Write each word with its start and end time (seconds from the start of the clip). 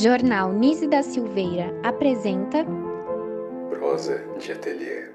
Jornal 0.00 0.52
Nise 0.52 0.88
da 0.88 1.04
Silveira 1.04 1.72
apresenta 1.84 2.66
Prosa 3.70 4.24
de 4.40 4.50
Ateliê. 4.50 5.14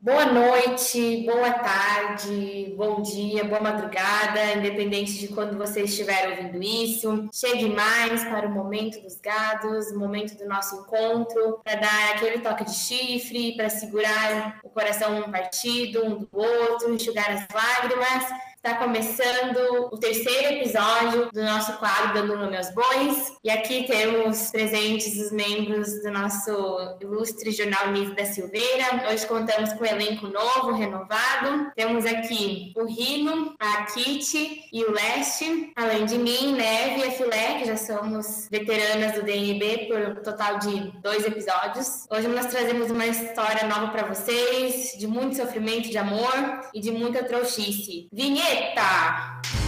Boa 0.00 0.24
noite, 0.24 1.26
boa 1.26 1.52
tarde, 1.52 2.74
bom 2.78 3.02
dia, 3.02 3.44
boa 3.44 3.60
madrugada, 3.60 4.54
independente 4.56 5.18
de 5.18 5.28
quando 5.28 5.58
você 5.58 5.82
estiver 5.82 6.30
ouvindo 6.30 6.62
isso. 6.62 7.28
Chegue 7.34 7.68
mais 7.68 8.24
para 8.24 8.48
o 8.48 8.50
momento 8.50 9.02
dos 9.02 9.20
gados, 9.20 9.90
o 9.90 9.98
momento 9.98 10.38
do 10.38 10.48
nosso 10.48 10.76
encontro, 10.76 11.60
para 11.62 11.74
dar 11.74 12.14
aquele 12.14 12.38
toque 12.38 12.64
de 12.64 12.72
chifre, 12.72 13.54
para 13.54 13.68
segurar 13.68 14.60
o 14.64 14.70
coração 14.70 15.18
um 15.18 15.30
partido 15.30 16.02
um 16.06 16.20
do 16.20 16.28
outro, 16.32 16.94
enxugar 16.94 17.30
as 17.30 17.46
lágrimas 17.52 18.24
Está 18.62 18.76
começando 18.76 19.88
o 19.90 19.96
terceiro 19.96 20.56
episódio 20.56 21.30
do 21.32 21.42
nosso 21.42 21.78
quadro 21.78 22.12
Dando 22.12 22.36
Nome 22.36 22.58
aos 22.58 22.68
Bois. 22.74 23.32
E 23.42 23.48
aqui 23.48 23.84
temos 23.84 24.50
presentes 24.50 25.18
os 25.18 25.32
membros 25.32 26.02
do 26.02 26.10
nosso 26.10 26.98
ilustre 27.00 27.52
jornal 27.52 27.90
Nise 27.90 28.14
da 28.14 28.26
Silveira. 28.26 29.08
Hoje 29.10 29.26
contamos 29.26 29.72
com 29.72 29.82
um 29.82 29.86
elenco 29.86 30.26
novo, 30.26 30.72
renovado. 30.72 31.72
Temos 31.74 32.04
aqui 32.04 32.74
o 32.76 32.84
Rino, 32.84 33.54
a 33.58 33.84
Kitty 33.84 34.68
e 34.70 34.84
o 34.84 34.92
Leste. 34.92 35.72
Além 35.74 36.04
de 36.04 36.18
mim, 36.18 36.52
Neve 36.52 37.00
e 37.00 37.04
a 37.04 37.10
Filé, 37.12 37.60
que 37.60 37.64
já 37.64 37.78
somos 37.78 38.46
veteranas 38.50 39.14
do 39.14 39.22
DNB 39.22 39.86
por 39.88 39.98
um 40.02 40.22
total 40.22 40.58
de 40.58 40.92
dois 41.00 41.24
episódios. 41.24 42.06
Hoje 42.10 42.28
nós 42.28 42.44
trazemos 42.48 42.90
uma 42.90 43.06
história 43.06 43.66
nova 43.66 43.88
para 43.88 44.02
vocês, 44.02 44.98
de 44.98 45.06
muito 45.06 45.36
sofrimento 45.36 45.88
de 45.88 45.96
amor 45.96 46.60
e 46.74 46.80
de 46.82 46.90
muita 46.90 47.24
trouxice. 47.24 48.06
Vinheta! 48.12 48.49
¡Esta! 48.50 49.59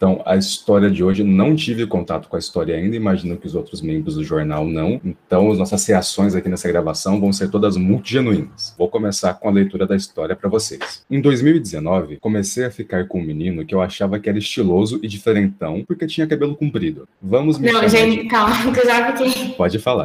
Então, 0.00 0.22
a 0.24 0.34
história 0.34 0.90
de 0.90 1.04
hoje, 1.04 1.22
não 1.22 1.54
tive 1.54 1.86
contato 1.86 2.26
com 2.26 2.34
a 2.34 2.38
história 2.38 2.74
ainda, 2.74 2.96
imagino 2.96 3.36
que 3.36 3.46
os 3.46 3.54
outros 3.54 3.82
membros 3.82 4.14
do 4.14 4.24
jornal 4.24 4.64
não. 4.64 4.98
Então, 5.04 5.52
as 5.52 5.58
nossas 5.58 5.84
reações 5.84 6.34
aqui 6.34 6.48
nessa 6.48 6.66
gravação 6.68 7.20
vão 7.20 7.30
ser 7.34 7.50
todas 7.50 7.76
muito 7.76 8.08
genuínas. 8.08 8.74
Vou 8.78 8.88
começar 8.88 9.34
com 9.34 9.46
a 9.46 9.52
leitura 9.52 9.86
da 9.86 9.94
história 9.94 10.34
para 10.34 10.48
vocês. 10.48 11.04
Em 11.10 11.20
2019, 11.20 12.16
comecei 12.16 12.64
a 12.64 12.70
ficar 12.70 13.08
com 13.08 13.20
um 13.20 13.22
menino 13.22 13.62
que 13.66 13.74
eu 13.74 13.82
achava 13.82 14.18
que 14.18 14.30
era 14.30 14.38
estiloso 14.38 14.98
e 15.02 15.06
diferentão 15.06 15.84
porque 15.86 16.06
tinha 16.06 16.26
cabelo 16.26 16.56
comprido. 16.56 17.06
Vamos 17.20 17.58
me 17.58 17.70
Não, 17.70 17.86
gente, 17.86 18.22
de... 18.22 18.28
calma, 18.30 18.56
que 18.72 18.80
eu 18.80 18.86
já 18.86 19.12
fiquei. 19.12 19.50
Pode 19.50 19.78
falar. 19.78 20.04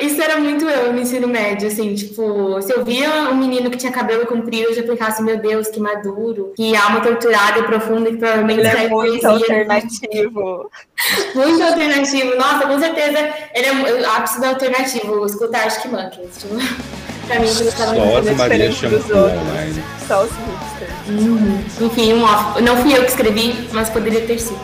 isso 0.00 0.20
era 0.20 0.38
muito 0.38 0.64
eu 0.68 0.92
no 0.92 1.00
ensino 1.00 1.26
médio, 1.26 1.68
assim, 1.68 1.94
tipo, 1.94 2.60
se 2.60 2.72
eu 2.72 2.84
via 2.84 3.30
um 3.30 3.36
menino 3.36 3.70
que 3.70 3.76
tinha 3.76 3.92
cabelo 3.92 4.26
comprido, 4.26 4.68
eu 4.68 4.74
já 4.74 4.82
pensava 4.82 5.10
assim, 5.10 5.24
meu 5.24 5.38
Deus, 5.38 5.68
que 5.68 5.80
maduro, 5.80 6.52
que 6.56 6.76
alma 6.76 7.00
torturada 7.00 7.58
e 7.58 7.62
profunda, 7.64 8.10
que 8.10 8.16
provavelmente 8.34 8.60
ele 8.60 8.68
é 8.68 8.88
muito 8.88 9.26
alternativo. 9.26 10.70
Muito 11.34 11.62
alternativo. 11.62 12.36
Nossa, 12.36 12.66
com 12.66 12.78
certeza 12.78 13.18
ele 13.54 13.66
é 13.66 13.72
o 13.72 14.10
ápice 14.10 14.40
do 14.40 14.46
alternativo, 14.46 15.26
escutar 15.26 15.64
Arctic 15.64 15.90
Monkeys, 15.90 16.38
tipo, 16.38 16.54
pra 17.26 17.40
mim, 17.40 17.46
quando 17.46 17.66
eu 17.66 17.72
tava 17.72 17.94
Só 17.94 18.18
as 18.18 18.36
Maria 18.36 18.72
Shampoo 18.72 19.16
online. 19.16 19.84
Só 20.06 20.24
os 20.24 20.30
hipsters. 20.30 21.08
Uhum. 21.08 21.86
Enfim, 21.86 22.12
um 22.14 22.24
off. 22.24 22.60
Não 22.62 22.76
fui 22.78 22.96
eu 22.96 23.02
que 23.02 23.10
escrevi, 23.10 23.68
mas 23.72 23.90
poderia 23.90 24.26
ter 24.26 24.38
sido. 24.38 24.60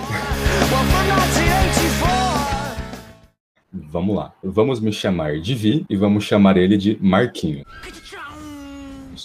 Vamos 3.72 4.16
lá. 4.16 4.32
Vamos 4.42 4.80
me 4.80 4.92
chamar 4.92 5.38
de 5.40 5.54
Vi 5.54 5.84
e 5.88 5.96
vamos 5.96 6.24
chamar 6.24 6.56
ele 6.56 6.76
de 6.76 6.98
Marquinho. 7.00 7.64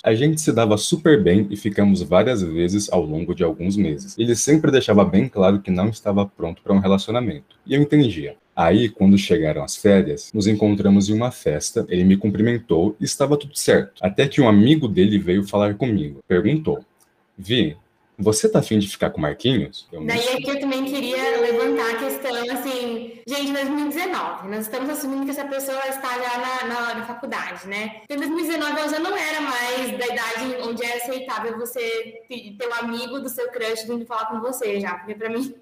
A 0.05 0.13
gente 0.13 0.39
se 0.39 0.51
dava 0.53 0.77
super 0.77 1.23
bem 1.23 1.47
e 1.49 1.57
ficamos 1.57 2.03
várias 2.03 2.43
vezes 2.43 2.93
ao 2.93 3.01
longo 3.01 3.33
de 3.33 3.43
alguns 3.43 3.75
meses. 3.75 4.15
Ele 4.19 4.35
sempre 4.35 4.69
deixava 4.69 5.03
bem 5.03 5.27
claro 5.27 5.59
que 5.59 5.71
não 5.71 5.89
estava 5.89 6.23
pronto 6.27 6.61
para 6.61 6.75
um 6.75 6.77
relacionamento. 6.77 7.57
E 7.65 7.73
eu 7.73 7.81
entendia. 7.81 8.35
Aí, 8.55 8.87
quando 8.87 9.17
chegaram 9.17 9.63
as 9.63 9.75
férias, 9.75 10.31
nos 10.31 10.45
encontramos 10.45 11.09
em 11.09 11.13
uma 11.13 11.31
festa, 11.31 11.87
ele 11.89 12.03
me 12.03 12.17
cumprimentou 12.17 12.95
e 13.01 13.03
estava 13.03 13.35
tudo 13.35 13.57
certo. 13.57 13.93
Até 13.99 14.27
que 14.27 14.39
um 14.39 14.47
amigo 14.47 14.87
dele 14.87 15.17
veio 15.17 15.43
falar 15.43 15.73
comigo. 15.73 16.19
Perguntou: 16.27 16.85
Vi, 17.35 17.75
você 18.17 18.49
tá 18.49 18.59
afim 18.59 18.79
de 18.79 18.87
ficar 18.87 19.09
com 19.09 19.19
Marquinhos? 19.19 19.87
Eu 19.91 20.05
Daí 20.05 20.29
aqui 20.29 20.49
eu 20.49 20.59
também 20.59 20.85
queria 20.85 21.41
levantar 21.41 21.91
a 21.91 21.97
questão, 21.97 22.51
assim, 22.51 23.21
gente, 23.27 23.51
2019, 23.51 24.47
nós 24.47 24.61
estamos 24.61 24.89
assumindo 24.89 25.25
que 25.25 25.31
essa 25.31 25.45
pessoa 25.45 25.85
está 25.87 26.09
já 26.13 26.37
na, 26.37 26.73
na, 26.73 26.95
na 26.95 27.05
faculdade, 27.05 27.67
né? 27.67 28.01
Em 28.09 28.17
2019 28.17 28.71
ela 28.71 28.87
já 28.87 28.99
não 28.99 29.15
era 29.15 29.41
mais 29.41 29.91
da 29.97 30.05
idade 30.05 30.57
onde 30.63 30.83
é 30.83 30.97
aceitável 30.97 31.57
você 31.57 32.23
ter 32.29 32.67
um 32.67 32.73
amigo 32.85 33.19
do 33.19 33.29
seu 33.29 33.49
crush 33.49 33.83
vindo 33.87 34.05
falar 34.05 34.27
com 34.27 34.39
você 34.39 34.79
já, 34.79 34.95
porque 34.95 35.15
pra 35.15 35.29
mim 35.29 35.53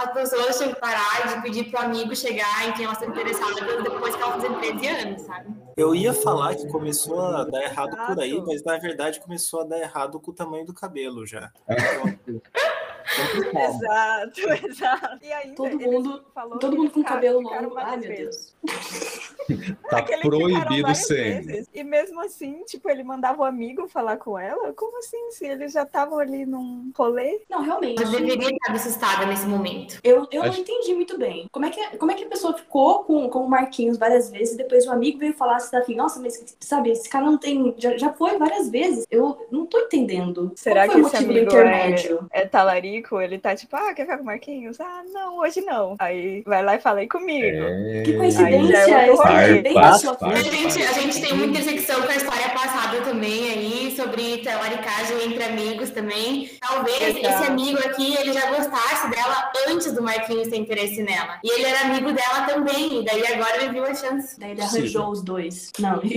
as 0.00 0.12
pessoas 0.12 0.56
tinham 0.56 0.72
que 0.72 0.80
parar 0.80 1.28
de 1.28 1.42
pedir 1.42 1.70
pro 1.70 1.80
amigo 1.80 2.16
chegar 2.16 2.66
em 2.66 2.72
quem 2.72 2.86
elas 2.86 3.00
estão 3.00 3.14
interessadas 3.14 3.82
depois 3.82 4.16
que 4.16 4.22
ela 4.22 4.32
fazer 4.32 4.54
13 4.54 4.88
anos, 4.88 5.22
sabe? 5.22 5.54
Eu 5.76 5.94
ia 5.94 6.12
falar 6.12 6.54
que 6.54 6.66
começou 6.68 7.20
a 7.20 7.44
dar 7.44 7.62
errado 7.62 7.96
por 8.06 8.18
aí, 8.20 8.40
mas 8.46 8.64
na 8.64 8.78
verdade 8.78 9.20
começou 9.20 9.60
a 9.60 9.64
dar 9.64 9.78
errado 9.78 10.18
com 10.18 10.30
o 10.30 10.34
tamanho 10.34 10.64
do 10.64 10.74
cabelo 10.74 11.26
já. 11.26 11.52
exato, 13.18 14.40
exato. 14.66 15.24
E 15.24 15.32
ainda, 15.32 15.54
todo 15.54 15.78
mundo, 15.78 16.24
todo 16.60 16.76
mundo 16.76 16.90
com 16.90 17.02
cabelo 17.02 17.40
longo. 17.40 17.78
Ai, 17.78 17.96
meu 17.96 18.16
Deus. 18.16 18.54
tá 19.90 19.98
Aquele 19.98 20.22
proibido 20.22 20.94
sempre. 20.94 21.66
E 21.74 21.82
mesmo 21.82 22.20
assim, 22.20 22.62
tipo, 22.64 22.88
ele 22.88 23.02
mandava 23.02 23.40
o 23.40 23.42
um 23.42 23.44
amigo 23.44 23.88
falar 23.88 24.16
com 24.16 24.38
ela? 24.38 24.72
Como 24.74 24.98
assim? 24.98 25.30
Se 25.30 25.46
eles 25.46 25.72
já 25.72 25.82
estavam 25.82 26.18
ali 26.18 26.46
num 26.46 26.92
rolê? 26.96 27.40
Não, 27.50 27.62
realmente. 27.62 28.02
Eu 28.02 28.10
deveria 28.10 28.50
estar 28.50 28.72
assustada 28.72 29.26
nesse 29.26 29.46
momento. 29.46 29.98
Eu, 30.04 30.28
eu 30.30 30.42
Acho... 30.42 30.52
não 30.52 30.60
entendi 30.60 30.94
muito 30.94 31.18
bem. 31.18 31.48
Como 31.50 31.64
é, 31.64 31.70
que, 31.70 31.96
como 31.96 32.12
é 32.12 32.14
que 32.14 32.24
a 32.24 32.28
pessoa 32.28 32.56
ficou 32.56 33.04
com, 33.04 33.28
com 33.28 33.40
o 33.40 33.48
Marquinhos 33.48 33.98
várias 33.98 34.30
vezes 34.30 34.54
e 34.54 34.58
depois 34.58 34.86
o 34.86 34.92
amigo 34.92 35.18
veio 35.18 35.34
falar 35.34 35.56
assim, 35.56 35.94
nossa, 35.94 36.20
mas 36.20 36.56
sabe, 36.60 36.90
esse 36.90 37.08
cara 37.08 37.24
não 37.24 37.38
tem. 37.38 37.74
Já, 37.78 37.96
já 37.96 38.12
foi 38.12 38.38
várias 38.38 38.68
vezes. 38.68 39.06
Eu 39.10 39.46
não 39.50 39.66
tô 39.66 39.78
entendendo. 39.78 40.52
Será 40.54 40.88
que 40.88 40.98
esse 40.98 41.16
amigo 41.16 41.56
é, 41.56 41.94
é 42.32 42.46
talarico? 42.46 42.99
Ele 43.20 43.38
tá 43.38 43.54
tipo, 43.54 43.74
ah, 43.76 43.92
quer 43.94 44.02
ficar 44.02 44.16
com 44.18 44.22
o 44.22 44.26
Marquinhos? 44.26 44.80
Ah, 44.80 45.02
não, 45.12 45.38
hoje 45.38 45.60
não. 45.62 45.96
Aí 45.98 46.42
vai 46.46 46.62
lá 46.62 46.76
e 46.76 46.80
fala 46.80 47.00
aí 47.00 47.08
comigo. 47.08 47.46
É... 47.46 48.02
Que 48.04 48.16
coincidência! 48.16 48.76
É 48.76 49.16
par, 49.16 50.00
par, 50.18 50.32
a, 50.32 50.42
gente, 50.42 50.82
a 50.82 50.92
gente 50.92 51.20
tem 51.20 51.34
muita 51.34 51.60
intersecção 51.60 52.02
com 52.02 52.10
a 52.10 52.16
história 52.16 52.48
passada 52.50 53.00
também 53.02 53.50
aí, 53.50 53.94
sobre 53.96 54.38
talaricagem 54.38 55.24
entre 55.24 55.44
amigos 55.44 55.90
também. 55.90 56.50
Talvez 56.60 57.16
Exato. 57.16 57.26
esse 57.26 57.50
amigo 57.50 57.78
aqui, 57.78 58.16
ele 58.18 58.32
já 58.32 58.50
gostasse 58.50 59.10
dela 59.10 59.50
antes 59.68 59.92
do 59.92 60.02
Marquinhos 60.02 60.48
ter 60.48 60.56
interesse 60.56 61.02
nela. 61.02 61.38
E 61.42 61.50
ele 61.50 61.64
era 61.64 61.80
amigo 61.80 62.12
dela 62.12 62.46
também, 62.46 63.00
e 63.00 63.04
daí 63.04 63.26
agora 63.26 63.62
ele 63.62 63.72
viu 63.72 63.84
a 63.84 63.94
chance. 63.94 64.38
Daí 64.38 64.52
ele 64.52 64.62
arranjou 64.62 65.06
Sim. 65.06 65.12
os 65.12 65.22
dois. 65.22 65.72
Não, 65.78 66.00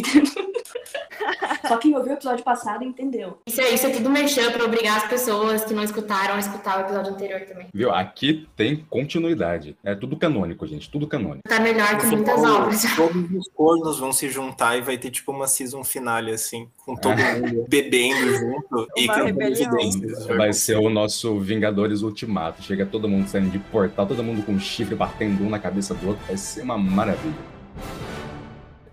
Só 1.68 1.78
quem 1.78 1.96
ouviu 1.96 2.12
o 2.12 2.16
episódio 2.16 2.44
passado 2.44 2.84
entendeu. 2.84 3.40
Isso 3.46 3.62
é, 3.62 3.74
isso 3.74 3.88
é 3.88 3.90
tudo 3.90 4.10
mexer 4.10 4.52
para 4.52 4.64
obrigar 4.64 4.98
as 4.98 5.08
pessoas 5.08 5.64
que 5.64 5.74
não 5.74 5.84
escutaram 5.84 6.36
a 6.36 6.40
escutar 6.40 6.78
o 6.78 6.82
episódio 6.82 7.14
anterior 7.14 7.42
também. 7.42 7.68
Viu? 7.74 7.94
Aqui 7.94 8.48
tem 8.56 8.78
continuidade. 8.90 9.78
É 9.84 9.96
tudo 9.96 10.18
canônico, 10.18 10.66
gente. 10.68 10.90
Tudo 10.90 11.08
canônico. 11.08 11.48
Tá 11.48 11.60
melhor 11.60 11.98
que 11.98 12.06
muitas 12.08 12.44
obras. 12.44 12.84
Todos 12.96 13.32
os 13.32 13.50
cornos 13.54 14.00
vão 14.00 14.12
se 14.12 14.30
juntar 14.30 14.78
e 14.78 14.82
vai 14.82 14.98
ter 14.98 15.10
tipo 15.10 15.32
uma 15.32 15.48
season 15.48 15.84
finale, 15.84 16.32
assim, 16.32 16.68
com 16.86 16.96
todo 16.96 17.20
é. 17.20 17.40
mundo 17.40 17.66
bebendo 17.68 18.34
junto 18.36 18.88
e 18.98 19.08
cantando. 19.08 20.38
Vai 20.38 20.54
ser 20.54 20.78
o 20.78 20.90
nosso 20.90 21.40
Vingadores 21.40 22.02
Ultimato. 22.02 22.62
Chega 22.62 22.86
todo 22.86 23.08
mundo 23.08 23.28
saindo 23.28 23.50
de 23.50 23.60
portal, 23.60 24.06
todo 24.06 24.24
mundo 24.24 24.44
com 24.44 24.60
chifre 24.60 24.96
batendo 24.96 25.44
um 25.44 25.50
na 25.50 25.60
cabeça 25.60 25.94
do 25.94 26.10
outro. 26.10 26.24
Vai 26.28 26.38
ser 26.38 26.62
uma 26.62 26.78
maravilha. 26.78 27.54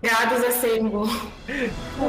Gados 0.01 0.43
a 0.43 0.51
servo. 0.51 1.05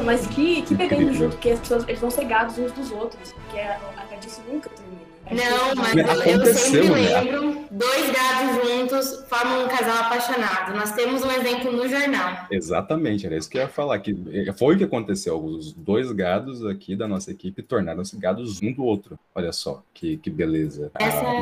Mas 0.03 0.25
que, 0.27 0.63
que 0.63 0.73
bebendo 0.73 1.13
junto, 1.13 1.37
que 1.37 1.51
as 1.51 1.59
pessoas 1.59 1.87
eles 1.87 1.99
vão 1.99 2.09
ser 2.09 2.25
gados 2.25 2.57
uns 2.57 2.71
dos 2.71 2.91
outros, 2.91 3.31
porque 3.33 3.59
a, 3.59 3.79
a 3.97 4.05
gadice 4.05 4.41
nunca 4.47 4.69
termina. 4.69 5.01
Não, 5.31 5.75
mas 5.75 5.95
eu, 6.25 6.33
eu 6.33 6.53
sempre 6.53 6.89
né? 6.89 7.21
lembro, 7.21 7.65
dois 7.71 8.11
gatos 8.11 8.69
juntos 8.69 9.23
formam 9.27 9.65
um 9.65 9.67
casal 9.67 10.03
apaixonado. 10.03 10.75
Nós 10.75 10.91
temos 10.91 11.23
um 11.23 11.31
exemplo 11.31 11.71
no 11.71 11.87
jornal. 11.87 12.45
Exatamente, 12.51 13.25
era 13.25 13.35
isso 13.35 13.49
que 13.49 13.57
eu 13.57 13.61
ia 13.61 13.67
falar. 13.67 13.99
Que 13.99 14.15
foi 14.57 14.75
o 14.75 14.77
que 14.77 14.83
aconteceu. 14.83 15.43
Os 15.43 15.73
dois 15.73 16.11
gados 16.11 16.65
aqui 16.65 16.95
da 16.95 17.07
nossa 17.07 17.31
equipe 17.31 17.61
tornaram-se 17.63 18.17
gados 18.17 18.61
um 18.61 18.71
do 18.71 18.83
outro. 18.83 19.17
Olha 19.33 19.51
só, 19.51 19.81
que, 19.93 20.17
que 20.17 20.29
beleza. 20.29 20.91
Essa 20.99 21.21
ah, 21.21 21.41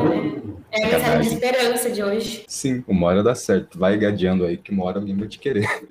é, 0.72 0.82
é 0.82 0.86
a 0.86 0.98
mensagem 0.98 1.22
de 1.22 1.34
esperança 1.36 1.90
de 1.90 2.04
hoje. 2.04 2.46
Sim, 2.48 2.84
uma 2.88 3.08
hora 3.08 3.24
dá 3.24 3.36
certo. 3.36 3.78
Vai 3.78 3.98
gadeando 3.98 4.46
aí 4.46 4.58
que 4.58 4.72
uma 4.72 4.86
hora 4.86 5.00
alguém 5.00 5.16
vai 5.16 5.28
te 5.28 5.40
querer. 5.40 5.68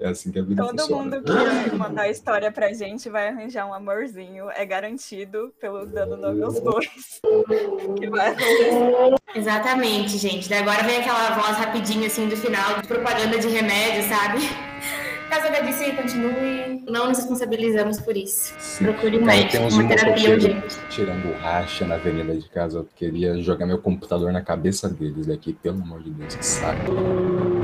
É 0.00 0.08
assim 0.08 0.30
que 0.30 0.38
a 0.38 0.42
vida 0.42 0.62
Todo 0.62 0.78
funciona. 0.78 1.02
mundo 1.02 1.22
que 1.22 1.76
mandar 1.76 2.02
a 2.02 2.08
história 2.08 2.52
pra 2.52 2.72
gente 2.72 3.08
vai 3.08 3.28
arranjar 3.28 3.66
um 3.66 3.72
amorzinho. 3.72 4.50
É 4.50 4.64
garantido 4.64 5.52
pelo 5.60 5.86
dando 5.86 6.16
nome 6.16 6.42
aos 6.42 6.60
dois 6.60 7.20
que 7.44 8.08
vai 8.08 8.30
acontecer. 8.30 9.14
Exatamente, 9.34 10.18
gente. 10.18 10.48
Daí 10.48 10.60
agora 10.60 10.82
vem 10.82 10.98
aquela 10.98 11.36
voz 11.36 11.56
rapidinha 11.56 12.06
assim 12.06 12.28
do 12.28 12.36
final 12.36 12.80
de 12.80 12.88
propaganda 12.88 13.38
de 13.38 13.48
remédio, 13.48 14.02
sabe? 14.08 14.38
Caso 15.28 15.48
a 15.48 15.50
gadice 15.50 15.90
continue, 15.92 16.84
não 16.88 17.08
nos 17.08 17.18
responsabilizamos 17.18 18.00
por 18.00 18.16
isso. 18.16 18.54
Sim. 18.58 18.84
Procure 18.84 19.18
um 19.18 19.24
médico, 19.24 19.50
tem 19.52 19.66
uns 19.66 19.74
uma 19.74 19.88
terapia 19.88 20.30
urgente. 20.30 20.76
tirando 20.88 21.36
racha 21.40 21.84
na 21.84 21.96
avenida 21.96 22.34
de 22.36 22.48
casa. 22.48 22.78
Eu 22.78 22.88
queria 22.94 23.36
jogar 23.42 23.66
meu 23.66 23.78
computador 23.78 24.32
na 24.32 24.40
cabeça 24.40 24.88
deles 24.88 25.26
daqui, 25.26 25.52
pelo 25.52 25.82
amor 25.82 26.00
de 26.00 26.10
Deus, 26.10 26.36
que 26.36 26.46
saco. 26.46 27.55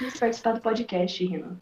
Ele 0.00 0.10
quis 0.10 0.18
participar 0.18 0.52
do 0.52 0.60
podcast, 0.60 1.26
Renan. 1.26 1.56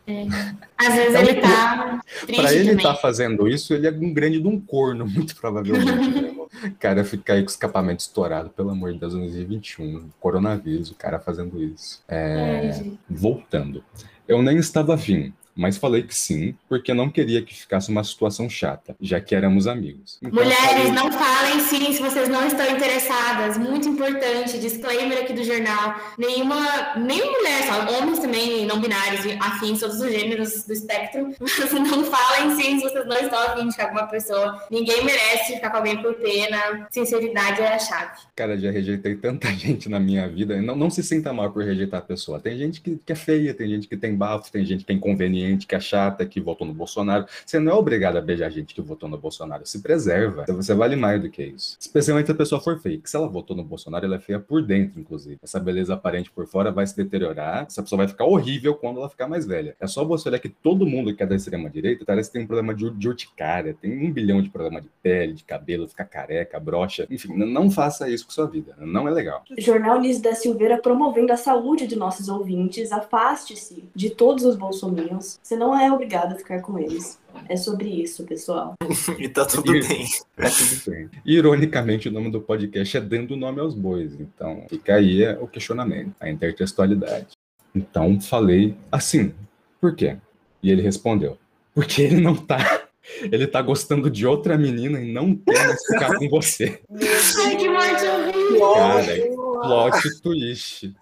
Às 0.77 0.95
vezes 0.95 1.15
ele 1.15 1.41
tá 1.41 2.01
triste 2.25 2.41
Pra 2.41 2.55
ele 2.55 2.73
estar 2.73 2.95
fazendo 2.95 3.49
isso, 3.49 3.75
ele 3.75 3.87
é 3.87 3.91
um 3.91 4.13
grande 4.13 4.41
de 4.41 4.47
um 4.47 4.61
corno, 4.61 5.07
muito 5.09 5.35
provavelmente. 5.35 6.21
né, 6.63 6.73
cara 6.79 7.05
fica 7.05 7.35
aí 7.35 7.41
com 7.41 7.49
o 7.49 7.51
escapamento 7.51 8.01
estourado, 8.01 8.51
pelo 8.51 8.71
amor 8.71 8.93
de 8.93 8.99
Deus, 9.01 9.13
2021. 9.13 10.09
Coronavírus, 10.21 10.91
o 10.91 10.95
cara 10.95 11.19
fazendo 11.19 11.63
isso. 11.63 12.03
É, 12.07 12.73
gente. 12.73 12.99
Voltando. 13.09 13.83
Eu 14.27 14.43
nem 14.43 14.59
estava 14.59 14.95
afim, 14.95 15.33
mas 15.59 15.77
falei 15.77 16.03
que 16.05 16.15
sim, 16.15 16.55
porque 16.69 16.95
não 16.95 17.11
queria 17.11 17.43
que 17.43 17.53
ficasse 17.55 17.91
uma 17.91 18.05
situação 18.05 18.49
chata, 18.49 18.95
já 19.01 19.21
que 19.21 19.35
éramos 19.35 19.67
amigos. 19.67 20.19
Então, 20.23 20.33
Mulheres, 20.43 20.65
falei- 20.69 20.93
não 20.93 21.11
falem 21.13 21.61
sim 21.61 21.93
se 21.93 22.01
vocês 22.01 22.29
não 22.29 22.47
estão 22.47 22.65
interessadas. 22.71 23.59
Muito 23.59 23.89
importante, 23.89 24.59
disclaimer 24.59 25.19
aqui 25.19 25.33
do 25.33 25.43
jornal. 25.43 25.97
Nenhuma, 26.17 26.95
nenhuma 26.97 27.33
mulher, 27.33 27.63
só 27.67 27.99
homens 27.99 28.21
também, 28.21 28.65
não 28.67 28.81
binários, 28.81 29.21
afins, 29.41 29.81
todos 29.81 30.01
os 30.01 30.11
gêneros 30.13 30.65
do 30.65 30.73
espectro. 30.73 31.35
Mas 31.41 31.73
não 31.73 32.05
falem 32.05 32.51
sim 32.57 32.79
se 32.79 32.85
vocês 32.85 33.07
não 33.07 33.17
estão 33.19 33.39
afim 33.43 33.67
de 33.67 33.73
ficar 33.73 33.87
com 33.89 33.99
uma 33.99 34.07
pessoa. 34.07 34.63
Ninguém 34.71 35.05
merece 35.05 35.55
ficar 35.55 35.71
com 35.71 35.79
alguém 35.79 36.01
por 36.01 36.15
pena. 36.15 36.87
Sinceridade 36.91 37.61
é 37.63 37.75
a 37.75 37.79
chave. 37.79 38.13
Cara, 38.37 38.57
já 38.57 38.71
rejeitei 38.71 39.17
tanta 39.17 39.49
gente 39.53 39.89
na 39.89 39.99
minha 39.99 40.29
vida. 40.29 40.61
Não, 40.63 40.77
não 40.77 40.91
se 40.91 41.03
sinta 41.03 41.33
mal 41.33 41.51
por 41.51 41.65
rejeitar 41.65 41.99
a 41.99 42.03
pessoa. 42.05 42.39
Tem 42.39 42.57
gente 42.57 42.81
que, 42.81 42.99
que 43.05 43.13
é 43.13 43.17
feia, 43.17 43.53
tem 43.53 43.69
gente 43.69 43.89
que 43.89 43.97
tem 43.97 44.15
bafo, 44.15 44.51
tem 44.53 44.65
gente 44.65 44.85
que 44.85 44.93
é 44.93 44.95
inconveniente, 44.95 45.48
que 45.57 45.75
é 45.75 45.81
chata, 45.81 46.25
que 46.27 46.41
votou 46.41 46.67
no 46.67 46.75
Bolsonaro. 46.75 47.27
Você 47.45 47.59
não 47.59 47.73
é 47.73 47.75
obrigado 47.75 48.17
a 48.17 48.21
beijar 48.21 48.51
gente 48.51 48.75
que 48.75 48.81
votou 48.81 49.09
no 49.09 49.17
Bolsonaro. 49.17 49.67
Se 49.67 49.81
preserva. 49.81 50.45
Você 50.49 50.75
vale 50.75 50.97
mais 50.97 51.21
do 51.21 51.31
que 51.31 51.43
isso. 51.43 51.77
Especialmente 51.81 52.27
se 52.27 52.33
a 52.33 52.35
pessoa 52.35 52.61
for 52.61 52.79
feia. 52.79 52.99
Que 52.99 53.09
se 53.09 53.17
ela 53.17 53.29
votou 53.29 53.57
no 53.57 53.65
Bolsonaro, 53.65 54.05
ela 54.05 54.17
é 54.17 54.21
feia 54.21 54.41
por 54.41 54.63
dentro, 54.63 55.01
inclusive. 55.01 55.39
Essa 55.43 55.61
beleza 55.61 55.95
aparente 55.95 56.31
por 56.31 56.47
fora 56.47 56.71
vai 56.71 56.87
se 56.87 56.97
deteriorar. 56.97 57.65
Essa 57.67 57.83
pessoa 57.83 57.99
vai 57.99 58.09
ficar 58.09 58.25
horrível 58.25 58.75
quando 58.75 58.99
ela 58.99 59.09
ficar 59.09 59.29
mais 59.29 59.47
velha. 59.47 59.77
É 59.81 59.87
só 59.87 60.05
você 60.05 60.29
olhar 60.29 60.39
que 60.39 60.49
todo 60.49 60.87
mundo 60.87 61.15
que 61.15 61.23
é 61.23 61.27
da 61.27 61.35
extrema-direita 61.35 62.05
parece 62.05 62.31
que 62.31 62.35
tem 62.35 62.43
um 62.43 62.47
problema 62.47 62.75
de, 62.75 62.91
de 62.91 63.09
urticária, 63.09 63.77
tem 63.81 64.07
um 64.07 64.13
bilhão 64.13 64.43
de 64.43 64.51
problema 64.51 64.81
de 64.81 64.89
pele, 65.03 65.33
de 65.33 65.45
cabelo, 65.45 65.89
ficar 65.89 66.05
careca, 66.05 66.59
broxa. 66.59 67.07
Enfim, 67.11 67.35
não 67.37 67.71
faça 67.71 68.09
isso 68.09 68.25
com 68.27 68.33
sua 68.33 68.47
vida. 68.47 68.75
Não 68.79 69.07
é 69.07 69.11
legal. 69.11 69.45
Jornal 69.59 70.01
Nise 70.01 70.23
da 70.23 70.35
Silveira 70.35 70.79
promovendo 70.79 71.33
a 71.33 71.37
saúde 71.37 71.87
de 71.87 71.97
nossos 71.97 72.29
ouvintes. 72.29 72.93
Afaste-se 72.93 73.85
de 73.95 74.11
todos 74.11 74.45
os 74.45 74.57
bolsominions. 74.57 75.38
Você 75.43 75.57
não 75.57 75.79
é 75.79 75.91
obrigado 75.91 76.33
a 76.33 76.37
ficar 76.37 76.61
com 76.61 76.79
eles. 76.79 77.19
É 77.49 77.57
sobre 77.57 77.89
isso, 77.89 78.25
pessoal. 78.25 78.75
E 79.19 79.29
tá 79.29 79.47
tudo 79.47 79.75
Isso. 79.75 79.89
bem. 79.89 80.07
Tá 80.37 80.51
tudo 80.51 80.91
bem. 80.91 81.11
Ironicamente, 81.25 82.09
o 82.09 82.13
nome 82.13 82.31
do 82.31 82.41
podcast 82.41 82.97
é 82.97 83.01
Dando 83.01 83.37
Nome 83.37 83.61
aos 83.61 83.75
Bois. 83.75 84.15
Então, 84.21 84.67
fica 84.69 84.95
aí 84.95 85.23
é, 85.23 85.39
o 85.39 85.47
questionamento, 85.47 86.15
a 86.21 86.29
intertextualidade. 86.29 87.29
Então, 87.75 88.21
falei 88.21 88.77
assim, 88.91 89.33
por 89.81 89.95
quê? 89.95 90.17
E 90.63 90.71
ele 90.71 90.83
respondeu, 90.83 91.39
porque 91.75 92.03
ele 92.03 92.21
não 92.21 92.35
tá. 92.35 92.59
Ele 93.23 93.47
tá 93.47 93.63
gostando 93.63 94.11
de 94.11 94.27
outra 94.27 94.59
menina 94.59 95.01
e 95.01 95.11
não 95.11 95.35
quer 95.35 95.67
mais 95.67 95.87
ficar 95.87 96.15
com 96.19 96.29
você. 96.29 96.79
Ai, 96.91 97.57
que 97.57 97.67
morte 97.67 98.05
horrível. 98.05 98.73
Cara, 98.75 99.17
plot 99.63 100.21
twist. 100.21 100.95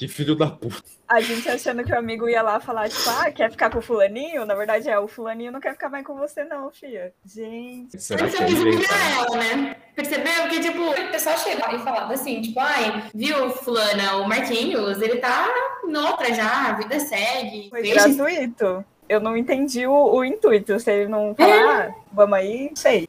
Que 0.00 0.08
filho 0.08 0.34
da 0.34 0.46
puta. 0.46 0.82
A 1.06 1.20
gente 1.20 1.46
achando 1.46 1.84
que 1.84 1.92
o 1.92 1.98
amigo 1.98 2.26
ia 2.26 2.40
lá 2.40 2.58
falar, 2.58 2.88
tipo, 2.88 3.10
ah, 3.10 3.30
quer 3.30 3.50
ficar 3.50 3.68
com 3.68 3.80
o 3.80 3.82
fulaninho? 3.82 4.46
Na 4.46 4.54
verdade, 4.54 4.88
é, 4.88 4.98
o 4.98 5.06
fulaninho 5.06 5.52
não 5.52 5.60
quer 5.60 5.74
ficar 5.74 5.90
mais 5.90 6.06
com 6.06 6.16
você, 6.16 6.42
não, 6.42 6.70
filha. 6.70 7.12
Gente. 7.22 8.00
Será 8.00 8.22
Mas 8.22 8.34
que 8.34 8.42
eu 8.42 8.46
é 8.46 8.48
quis 8.48 8.60
humilhar 8.60 9.18
ela, 9.18 9.36
né? 9.36 9.76
Percebeu? 9.94 10.32
Porque, 10.44 10.60
tipo, 10.60 10.80
o 10.88 11.10
pessoal 11.12 11.36
chegava 11.36 11.76
e 11.76 11.80
falava 11.80 12.14
assim, 12.14 12.40
tipo, 12.40 12.58
ai, 12.58 13.10
viu, 13.14 13.50
fulana, 13.50 14.16
o 14.16 14.26
Marquinhos, 14.26 15.02
ele 15.02 15.16
tá 15.16 15.52
noutra 15.86 16.32
já, 16.32 16.70
a 16.70 16.72
vida 16.72 16.98
segue. 16.98 17.68
Foi 17.68 17.82
Deixa 17.82 18.08
gratuito. 18.08 18.82
Eu 19.06 19.20
não 19.20 19.36
entendi 19.36 19.86
o, 19.86 20.14
o 20.14 20.24
intuito. 20.24 20.80
Se 20.80 20.90
ele 20.90 21.08
não 21.08 21.34
falar, 21.34 21.88
ah, 21.88 21.94
vamos 22.10 22.38
aí, 22.38 22.68
não 22.70 22.76
sei. 22.76 23.06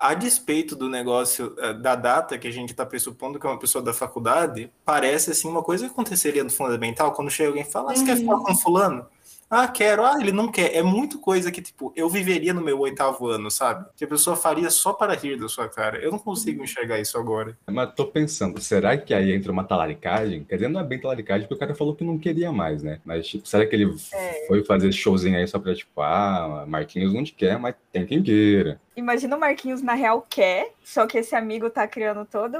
A 0.00 0.14
despeito 0.14 0.74
do 0.74 0.88
negócio 0.88 1.54
eh, 1.58 1.74
da 1.74 1.94
data 1.94 2.38
que 2.38 2.48
a 2.48 2.50
gente 2.50 2.70
está 2.70 2.86
pressupondo 2.86 3.38
que 3.38 3.46
é 3.46 3.50
uma 3.50 3.58
pessoa 3.58 3.84
da 3.84 3.92
faculdade, 3.92 4.72
parece 4.82 5.30
assim 5.30 5.46
uma 5.46 5.62
coisa 5.62 5.84
que 5.84 5.92
aconteceria 5.92 6.42
no 6.42 6.48
fundamental 6.48 7.12
quando 7.12 7.30
chega 7.30 7.50
alguém 7.50 7.64
e 7.64 7.70
fala: 7.70 7.92
ah, 7.92 7.96
você 7.96 8.06
quer 8.06 8.16
ficar 8.16 8.38
com 8.38 8.56
fulano? 8.56 9.06
Ah, 9.50 9.66
quero. 9.66 10.04
Ah, 10.04 10.16
ele 10.20 10.30
não 10.30 10.46
quer. 10.46 10.76
É 10.76 10.82
muito 10.82 11.18
coisa 11.18 11.50
que, 11.50 11.60
tipo, 11.60 11.92
eu 11.96 12.08
viveria 12.08 12.54
no 12.54 12.60
meu 12.60 12.78
oitavo 12.78 13.26
ano, 13.26 13.50
sabe? 13.50 13.84
Que 13.96 14.04
a 14.04 14.08
pessoa 14.08 14.36
faria 14.36 14.70
só 14.70 14.92
para 14.92 15.12
rir 15.14 15.36
da 15.36 15.48
sua 15.48 15.68
cara. 15.68 15.98
Eu 15.98 16.12
não 16.12 16.20
consigo 16.20 16.62
enxergar 16.62 17.00
isso 17.00 17.18
agora. 17.18 17.58
Mas 17.68 17.92
tô 17.96 18.06
pensando, 18.06 18.60
será 18.60 18.96
que 18.96 19.12
aí 19.12 19.32
entra 19.32 19.50
uma 19.50 19.64
talaricagem? 19.64 20.44
Quer 20.44 20.54
dizer, 20.54 20.68
não 20.68 20.78
é 20.80 20.84
bem 20.84 21.00
talaricagem, 21.00 21.48
porque 21.48 21.54
o 21.54 21.58
cara 21.58 21.74
falou 21.74 21.96
que 21.96 22.04
não 22.04 22.16
queria 22.16 22.52
mais, 22.52 22.80
né? 22.80 23.00
Mas, 23.04 23.26
tipo, 23.26 23.48
será 23.48 23.66
que 23.66 23.74
ele 23.74 23.92
É. 24.12 24.46
foi 24.46 24.62
fazer 24.64 24.92
showzinho 24.92 25.36
aí 25.36 25.48
só 25.48 25.58
pra, 25.58 25.74
tipo, 25.74 26.00
ah, 26.00 26.64
Marquinhos 26.68 27.12
não 27.12 27.24
te 27.24 27.32
quer, 27.32 27.58
mas 27.58 27.74
tem 27.92 28.06
quem 28.06 28.22
queira. 28.22 28.80
Imagina 28.96 29.36
o 29.36 29.40
Marquinhos, 29.40 29.82
na 29.82 29.94
real, 29.94 30.24
quer, 30.30 30.72
só 30.84 31.06
que 31.08 31.18
esse 31.18 31.34
amigo 31.34 31.68
tá 31.70 31.88
criando 31.88 32.24
todo. 32.24 32.56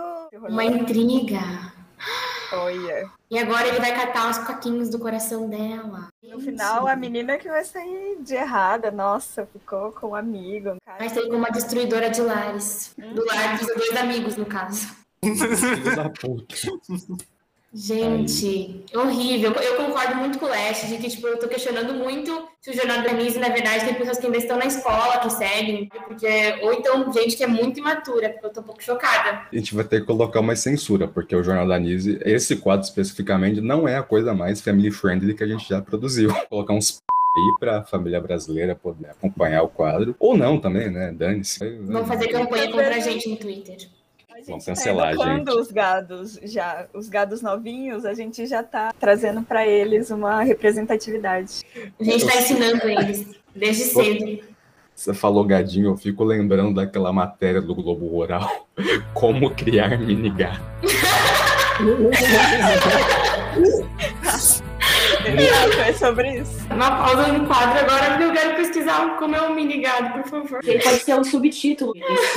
Uma 0.48 0.64
intriga. 0.64 1.38
Olha. 2.52 3.19
E 3.30 3.38
agora 3.38 3.68
ele 3.68 3.78
vai 3.78 3.94
catar 3.94 4.28
os 4.28 4.38
coquinhos 4.38 4.88
do 4.88 4.98
coração 4.98 5.48
dela. 5.48 6.08
No 6.22 6.40
final, 6.40 6.88
a 6.88 6.96
menina 6.96 7.38
que 7.38 7.48
vai 7.48 7.64
sair 7.64 8.18
de 8.20 8.34
errada. 8.34 8.90
Nossa, 8.90 9.46
ficou 9.52 9.92
com 9.92 10.08
um 10.08 10.14
amigo. 10.16 10.76
cara- 10.84 10.98
Vai 10.98 11.08
ser 11.08 11.22
como 11.26 11.36
uma 11.36 11.50
destruidora 11.50 12.10
de 12.10 12.20
lares. 12.20 12.92
Do 12.98 13.24
lar 13.26 13.56
dos 13.56 13.68
dois 13.68 13.96
amigos, 13.96 14.36
no 14.36 14.46
caso. 14.46 14.88
Filho 15.22 15.96
da 15.96 16.10
puta. 16.10 16.54
Gente, 17.72 18.84
horrível. 18.92 19.52
Eu 19.52 19.76
concordo 19.76 20.16
muito 20.16 20.40
com 20.40 20.46
o 20.46 20.48
Leste 20.48 20.88
de 20.88 20.96
que, 20.96 21.08
tipo, 21.08 21.26
eu 21.28 21.38
tô 21.38 21.46
questionando 21.46 21.94
muito 21.94 22.48
se 22.60 22.70
o 22.70 22.74
Jornal 22.74 23.02
da 23.02 23.12
Nise, 23.12 23.38
na 23.38 23.48
verdade, 23.48 23.84
tem 23.84 23.94
pessoas 23.94 24.18
que 24.18 24.26
ainda 24.26 24.38
estão 24.38 24.58
na 24.58 24.66
escola, 24.66 25.18
que 25.18 25.30
seguem, 25.30 25.88
porque... 25.88 26.26
Ou 26.62 26.72
então, 26.72 27.12
gente 27.12 27.36
que 27.36 27.44
é 27.44 27.46
muito 27.46 27.78
imatura, 27.78 28.30
porque 28.30 28.46
eu 28.46 28.50
tô 28.50 28.60
um 28.60 28.64
pouco 28.64 28.82
chocada. 28.82 29.46
A 29.52 29.56
gente 29.56 29.72
vai 29.72 29.84
ter 29.84 30.00
que 30.00 30.06
colocar 30.06 30.40
uma 30.40 30.56
censura, 30.56 31.06
porque 31.06 31.34
o 31.34 31.44
Jornal 31.44 31.68
da 31.68 31.78
Nise, 31.78 32.20
esse 32.24 32.56
quadro 32.56 32.84
especificamente, 32.84 33.60
não 33.60 33.86
é 33.86 33.96
a 33.96 34.02
coisa 34.02 34.34
mais 34.34 34.60
family 34.60 34.90
friendly 34.90 35.34
que 35.34 35.44
a 35.44 35.48
gente 35.48 35.68
já 35.68 35.80
produziu. 35.80 36.30
Colocar 36.50 36.74
uns 36.74 36.90
p 36.90 37.00
aí 37.36 37.54
pra 37.60 37.84
família 37.84 38.20
brasileira 38.20 38.74
poder 38.74 39.10
acompanhar 39.10 39.62
o 39.62 39.68
quadro. 39.68 40.16
Ou 40.18 40.36
não 40.36 40.58
também, 40.58 40.90
né? 40.90 41.12
Dane-se. 41.12 41.78
Vão 41.82 42.04
fazer 42.04 42.28
campanha 42.28 42.68
contra 42.68 42.96
a 42.96 42.98
gente 42.98 43.28
no 43.28 43.36
Twitter. 43.36 43.88
Gente 44.50 44.50
Vamos 44.50 44.64
cancelar, 44.64 45.16
tá 45.16 45.36
gente. 45.36 45.50
os 45.50 45.70
gados 45.70 46.38
já. 46.42 46.86
Os 46.92 47.08
gados 47.08 47.40
novinhos, 47.40 48.04
a 48.04 48.14
gente 48.14 48.46
já 48.46 48.62
tá 48.62 48.92
trazendo 48.98 49.42
pra 49.42 49.66
eles 49.66 50.10
uma 50.10 50.42
representatividade. 50.42 51.62
A 51.98 52.04
gente 52.04 52.26
tá 52.26 52.36
ensinando 52.36 52.88
eles 52.88 53.26
desde 53.54 53.84
cedo. 53.84 54.50
Você 54.94 55.14
falou 55.14 55.44
gadinho, 55.44 55.90
eu 55.90 55.96
fico 55.96 56.24
lembrando 56.24 56.74
daquela 56.74 57.12
matéria 57.12 57.62
do 57.62 57.74
Globo 57.74 58.06
Rural. 58.08 58.66
Como 59.14 59.50
criar 59.50 59.98
mini 59.98 60.30
gato. 65.30 65.40
Exato, 65.42 65.80
é 65.80 65.92
sobre 65.92 66.38
isso. 66.40 66.66
Uma 66.70 66.90
pausa 67.02 67.28
no 67.32 67.46
quadro 67.46 67.78
agora, 67.80 68.10
porque 68.10 68.24
eu 68.24 68.32
quero 68.32 68.56
pesquisar 68.56 69.16
como 69.18 69.34
é 69.36 69.42
um 69.42 69.54
mini 69.54 69.80
gado, 69.80 70.22
por 70.22 70.30
favor. 70.30 70.60
Ele 70.62 70.82
pode 70.82 70.98
ser 70.98 71.14
o 71.18 71.24
subtítulo 71.24 71.92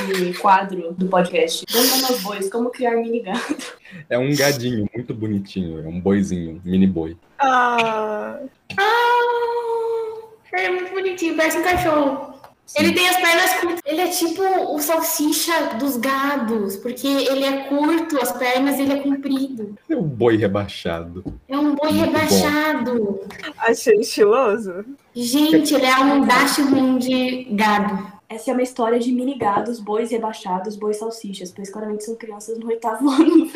desse 0.08 0.34
quadro 0.40 0.94
do 0.94 1.06
podcast. 1.08 1.66
Dando 1.72 2.06
aos 2.06 2.22
bois, 2.22 2.50
como 2.50 2.70
criar 2.70 2.96
mini 2.98 3.22
gato. 3.22 3.78
É 4.10 4.18
um 4.18 4.36
gadinho 4.36 4.88
muito 4.94 5.14
bonitinho, 5.14 5.84
é 5.84 5.88
um 5.88 6.00
boizinho, 6.00 6.62
um 6.66 6.70
mini 6.70 6.88
boi. 6.88 7.16
Ah, 7.40 8.38
Ah, 8.78 10.24
ele 10.54 10.62
é 10.66 10.70
muito 10.72 10.94
bonitinho, 10.94 11.36
parece 11.36 11.58
um 11.58 11.64
cachorro. 11.64 12.33
Ele 12.76 12.94
tem 12.94 13.08
as 13.08 13.18
pernas 13.18 13.54
curtas. 13.60 13.82
Ele 13.86 14.02
é 14.02 14.08
tipo 14.08 14.42
o 14.74 14.80
salsicha 14.80 15.76
dos 15.78 15.98
gados, 15.98 16.78
porque 16.78 17.08
ele 17.08 17.44
é 17.44 17.68
curto, 17.68 18.20
as 18.22 18.32
pernas 18.32 18.80
ele 18.80 18.94
é 18.94 19.00
comprido. 19.00 19.76
É 19.90 19.96
um 19.96 20.04
boi 20.08 20.38
rebaixado. 20.38 21.24
É 21.48 21.58
um 21.58 21.76
boi 21.76 21.92
Muito 21.92 22.12
bom. 22.12 22.18
rebaixado. 22.18 23.20
achei 23.60 24.00
estiloso. 24.00 24.86
Gente, 25.14 25.76
ele 25.76 25.86
é 25.86 25.98
um 25.98 26.26
dachshund 26.26 27.06
de 27.06 27.44
gado. 27.52 28.14
Essa 28.28 28.50
é 28.50 28.54
uma 28.54 28.64
história 28.64 28.98
de 29.00 29.12
mini 29.12 29.38
gados, 29.38 29.80
bois 29.80 30.10
rebaixados, 30.10 30.76
bois 30.76 30.98
salsichas, 30.98 31.52
pois 31.52 31.70
claramente 31.70 32.04
são 32.04 32.16
crianças 32.16 32.58
no 32.58 32.68
oitavo 32.68 33.08
ano 33.08 33.48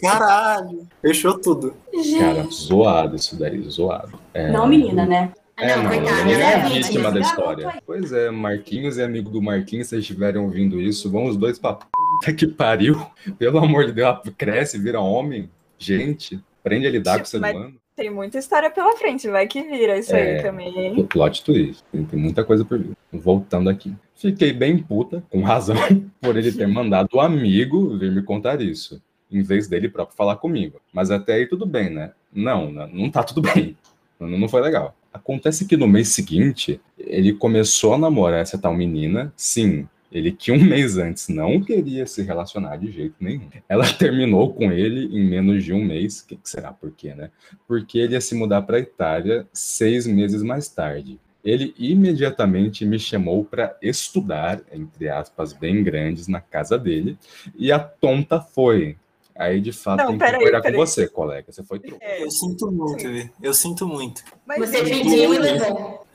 Caralho! 0.00 0.86
Fechou 1.02 1.36
tudo. 1.36 1.74
Cara, 2.18 2.46
zoado 2.52 3.16
isso 3.16 3.34
daí, 3.36 3.60
zoado. 3.62 4.16
É, 4.32 4.52
Não, 4.52 4.68
menina, 4.68 5.04
né? 5.04 5.32
É, 5.60 5.76
não, 5.76 5.88
coitada, 5.90 6.30
ele 6.30 6.42
é 6.42 6.44
é 6.44 6.54
a 6.54 6.68
vítima. 6.68 7.10
da 7.12 7.20
história. 7.20 7.82
Pois 7.86 8.12
é, 8.12 8.30
Marquinhos 8.30 8.98
é 8.98 9.04
amigo 9.04 9.30
do 9.30 9.42
Marquinhos, 9.42 9.86
se 9.86 9.90
vocês 9.90 10.02
estiverem 10.02 10.40
ouvindo 10.40 10.80
isso, 10.80 11.10
vão 11.10 11.26
os 11.26 11.36
dois 11.36 11.58
pra 11.58 11.74
puta 11.74 12.32
que 12.36 12.46
pariu. 12.46 13.00
Pelo 13.38 13.58
amor 13.58 13.86
de 13.86 13.92
Deus, 13.92 14.18
cresce, 14.36 14.78
vira 14.78 15.00
homem. 15.00 15.50
Gente, 15.78 16.40
aprende 16.60 16.86
a 16.86 16.90
lidar 16.90 17.18
com 17.18 17.24
o 17.24 17.26
ser 17.26 17.38
Mas- 17.40 17.54
humano. 17.56 17.74
Tem 17.96 18.08
muita 18.08 18.38
história 18.38 18.70
pela 18.70 18.96
frente, 18.96 19.28
vai 19.28 19.46
que 19.46 19.62
vira 19.62 19.98
isso 19.98 20.14
É. 20.16 20.36
aí 20.36 20.42
também, 20.42 20.68
hein? 20.78 20.94
O 20.96 21.04
plot 21.04 21.44
twist. 21.44 21.84
Tem, 21.92 22.02
tem 22.02 22.18
muita 22.18 22.42
coisa 22.42 22.64
por 22.64 22.78
vir. 22.78 22.92
Voltando 23.12 23.68
aqui. 23.68 23.92
Fiquei 24.14 24.54
bem 24.54 24.78
puta, 24.78 25.22
com 25.28 25.42
razão, 25.42 25.76
por 26.20 26.34
ele 26.34 26.50
ter 26.50 26.66
mandado 26.66 27.08
o 27.12 27.20
amigo 27.20 27.98
vir 27.98 28.10
me 28.10 28.22
contar 28.22 28.62
isso, 28.62 29.02
em 29.30 29.42
vez 29.42 29.68
dele 29.68 29.86
próprio 29.88 30.16
falar 30.16 30.36
comigo. 30.36 30.80
Mas 30.94 31.10
até 31.10 31.34
aí 31.34 31.46
tudo 31.46 31.66
bem, 31.66 31.90
né? 31.90 32.12
Não, 32.32 32.70
não, 32.72 32.86
não 32.88 33.10
tá 33.10 33.22
tudo 33.22 33.42
bem. 33.42 33.76
Não, 34.18 34.28
não 34.28 34.48
foi 34.48 34.62
legal. 34.62 34.94
Acontece 35.12 35.66
que 35.66 35.76
no 35.76 35.88
mês 35.88 36.08
seguinte, 36.08 36.80
ele 36.98 37.32
começou 37.32 37.94
a 37.94 37.98
namorar 37.98 38.40
essa 38.40 38.58
tal 38.58 38.74
menina. 38.74 39.32
Sim, 39.36 39.88
ele 40.10 40.32
que 40.32 40.50
um 40.50 40.58
mês 40.62 40.96
antes 40.96 41.28
não 41.28 41.60
queria 41.60 42.06
se 42.06 42.22
relacionar 42.22 42.76
de 42.76 42.90
jeito 42.90 43.16
nenhum. 43.20 43.48
Ela 43.68 43.90
terminou 43.94 44.52
com 44.52 44.70
ele 44.72 45.06
em 45.16 45.24
menos 45.24 45.64
de 45.64 45.72
um 45.72 45.84
mês. 45.84 46.20
Que, 46.22 46.38
será 46.44 46.72
por 46.72 46.90
quê, 46.92 47.14
né? 47.14 47.30
Porque 47.66 47.98
ele 47.98 48.14
ia 48.14 48.20
se 48.20 48.34
mudar 48.34 48.62
para 48.62 48.78
Itália 48.78 49.46
seis 49.52 50.06
meses 50.06 50.42
mais 50.42 50.68
tarde. 50.68 51.18
Ele 51.42 51.74
imediatamente 51.78 52.84
me 52.84 52.98
chamou 52.98 53.44
para 53.44 53.74
estudar, 53.80 54.60
entre 54.70 55.08
aspas, 55.08 55.54
bem 55.54 55.82
grandes, 55.82 56.28
na 56.28 56.40
casa 56.40 56.78
dele, 56.78 57.16
e 57.56 57.72
a 57.72 57.78
tonta 57.78 58.40
foi. 58.40 58.96
Aí, 59.36 59.60
de 59.60 59.72
fato, 59.72 59.98
Não, 59.98 60.06
tem 60.08 60.18
que 60.18 60.32
concordar 60.32 60.62
com 60.62 60.72
você, 60.72 61.08
colega. 61.08 61.50
Você 61.50 61.62
foi 61.64 61.78
trouxa. 61.78 61.98
É, 62.02 62.22
Eu 62.22 62.30
sinto 62.30 62.70
muito, 62.70 63.02
Vi. 63.08 63.32
Eu 63.42 63.54
sinto 63.54 63.86
muito. 63.86 64.22
mas 64.46 64.58
Você 64.58 64.80
o 64.80 64.84
pediu 64.84 65.02
e 65.34 65.38
menino- 65.38 65.40
levou. 65.40 66.06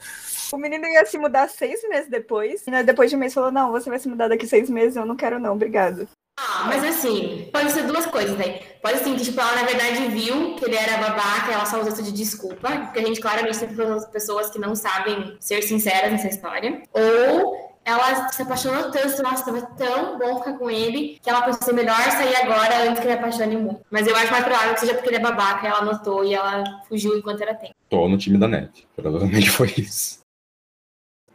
O 0.53 0.57
menino 0.57 0.85
ia 0.85 1.05
se 1.05 1.17
mudar 1.17 1.49
seis 1.49 1.81
meses 1.89 2.09
depois. 2.09 2.65
E 2.67 2.71
né, 2.71 2.83
depois 2.83 3.09
de 3.09 3.15
um 3.15 3.19
mês 3.19 3.33
falou: 3.33 3.51
Não, 3.51 3.71
você 3.71 3.89
vai 3.89 3.97
se 3.99 4.07
mudar 4.07 4.27
daqui 4.27 4.45
seis 4.47 4.69
meses, 4.69 4.95
eu 4.95 5.05
não 5.05 5.15
quero, 5.15 5.39
não, 5.39 5.53
obrigado. 5.53 6.07
Ah, 6.37 6.65
mas 6.67 6.83
assim, 6.83 7.49
pode 7.51 7.71
ser 7.71 7.83
duas 7.83 8.05
coisas 8.05 8.37
aí. 8.39 8.61
Pode 8.81 8.99
ser 8.99 9.15
que, 9.15 9.23
tipo, 9.23 9.39
ela 9.39 9.55
na 9.55 9.63
verdade 9.63 10.05
viu 10.09 10.55
que 10.55 10.65
ele 10.65 10.75
era 10.75 10.97
babaca 10.97 11.49
e 11.49 11.53
ela 11.53 11.65
só 11.65 11.79
usou 11.79 11.93
isso 11.93 12.03
de 12.03 12.11
desculpa, 12.11 12.69
porque 12.83 12.99
a 12.99 13.05
gente 13.05 13.21
claramente 13.21 13.57
tem 13.57 13.69
pessoas 14.11 14.49
que 14.49 14.59
não 14.59 14.75
sabem 14.75 15.37
ser 15.39 15.61
sinceras 15.63 16.11
nessa 16.11 16.27
história. 16.27 16.83
Ou 16.93 17.64
ela 17.85 18.31
se 18.31 18.41
apaixonou 18.41 18.89
tanto, 18.89 19.21
nossa, 19.21 19.45
tava 19.45 19.61
tão 19.61 20.17
bom 20.17 20.39
ficar 20.39 20.57
com 20.57 20.71
ele, 20.71 21.19
que 21.21 21.29
ela 21.29 21.43
pensou 21.43 21.71
melhor 21.71 21.95
sair 21.95 22.35
agora 22.35 22.89
antes 22.89 22.99
que 22.99 23.05
ele 23.05 23.13
apaixone 23.13 23.57
muito. 23.57 23.81
Mas 23.91 24.07
eu 24.07 24.15
acho 24.15 24.31
mais 24.31 24.43
provável 24.43 24.73
que 24.73 24.79
seja 24.79 24.95
porque 24.95 25.09
ele 25.09 25.17
é 25.17 25.19
babaca 25.19 25.65
e 25.65 25.69
ela 25.69 25.85
notou 25.85 26.25
e 26.25 26.33
ela 26.33 26.63
fugiu 26.89 27.15
enquanto 27.15 27.41
era 27.41 27.53
tempo. 27.53 27.75
Tô 27.87 28.09
no 28.09 28.17
time 28.17 28.39
da 28.39 28.47
net. 28.47 28.87
Provavelmente 28.95 29.51
foi 29.51 29.71
isso. 29.77 30.25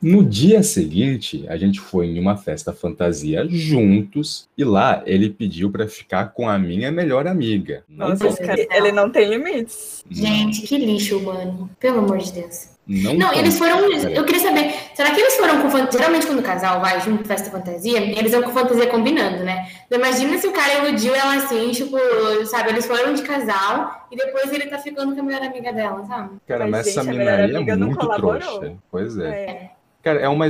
No 0.02 0.24
dia 0.24 0.62
seguinte, 0.62 1.44
a 1.46 1.58
gente 1.58 1.78
foi 1.78 2.06
em 2.06 2.18
uma 2.18 2.34
festa 2.34 2.72
fantasia 2.72 3.46
juntos 3.46 4.48
e 4.56 4.64
lá 4.64 5.02
ele 5.04 5.28
pediu 5.28 5.70
pra 5.70 5.86
ficar 5.86 6.32
com 6.32 6.48
a 6.48 6.58
minha 6.58 6.90
melhor 6.90 7.26
amiga. 7.26 7.84
Não 7.86 8.08
Nossa, 8.08 8.34
cara, 8.38 8.66
ele 8.70 8.92
não 8.92 9.10
tem 9.10 9.28
limites. 9.28 10.02
Gente, 10.10 10.62
que 10.62 10.78
lixo 10.78 11.18
humano. 11.18 11.68
Pelo 11.78 11.98
amor 11.98 12.16
de 12.16 12.32
Deus. 12.32 12.70
Não, 12.90 13.14
Não, 13.14 13.32
eles 13.32 13.56
foram. 13.56 13.88
Eu 13.88 14.24
queria 14.24 14.42
saber, 14.42 14.74
será 14.94 15.12
que 15.14 15.20
eles 15.20 15.36
foram 15.36 15.62
com 15.62 15.70
fantasia? 15.70 16.00
Geralmente, 16.00 16.26
quando 16.26 16.40
o 16.40 16.42
casal 16.42 16.80
vai 16.80 17.00
junto 17.00 17.24
festa 17.24 17.48
fantasia, 17.48 18.00
eles 18.00 18.32
vão 18.32 18.42
com 18.42 18.50
fantasia 18.50 18.88
combinando, 18.88 19.44
né? 19.44 19.70
Então, 19.86 19.96
imagina 19.96 20.36
se 20.38 20.48
o 20.48 20.52
cara 20.52 20.88
iludiu 20.88 21.14
ela 21.14 21.36
assim, 21.36 21.70
tipo, 21.70 21.96
sabe? 22.46 22.70
Eles 22.70 22.86
foram 22.86 23.14
de 23.14 23.22
casal 23.22 24.08
e 24.10 24.16
depois 24.16 24.52
ele 24.52 24.66
tá 24.66 24.76
ficando 24.76 25.14
com 25.14 25.20
a 25.20 25.22
melhor 25.22 25.42
amiga 25.42 25.72
dela, 25.72 26.04
sabe? 26.04 26.36
Cara, 26.48 26.64
Mas, 26.64 26.70
mas 26.70 26.88
essa 26.88 27.04
gente, 27.04 27.16
mina 27.16 27.30
aí 27.30 27.54
é 27.54 27.76
muito 27.76 28.08
trouxa. 28.08 28.76
Pois 28.90 29.16
é. 29.18 29.28
É. 29.28 29.70
Cara, 30.02 30.18
é 30.18 30.28
uma 30.28 30.48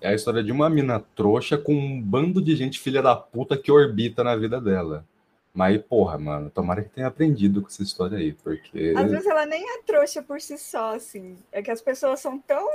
é 0.00 0.10
a 0.10 0.14
história 0.14 0.44
de 0.44 0.52
uma 0.52 0.70
mina 0.70 1.02
trouxa 1.16 1.58
com 1.58 1.74
um 1.74 2.00
bando 2.00 2.40
de 2.40 2.54
gente 2.54 2.78
filha 2.78 3.02
da 3.02 3.16
puta 3.16 3.56
que 3.56 3.72
orbita 3.72 4.22
na 4.22 4.36
vida 4.36 4.60
dela. 4.60 5.04
Mas, 5.52 5.82
porra, 5.82 6.16
mano, 6.16 6.48
tomara 6.50 6.82
que 6.82 6.90
tenha 6.90 7.08
aprendido 7.08 7.60
com 7.60 7.66
essa 7.68 7.82
história 7.82 8.16
aí, 8.18 8.32
porque. 8.32 8.94
Às 8.96 9.10
vezes 9.10 9.26
ela 9.26 9.44
nem 9.46 9.62
é 9.62 9.82
trouxa 9.82 10.22
por 10.22 10.40
si 10.40 10.56
só, 10.56 10.94
assim. 10.94 11.36
É 11.50 11.60
que 11.60 11.70
as 11.70 11.80
pessoas 11.80 12.20
são 12.20 12.38
tão 12.38 12.68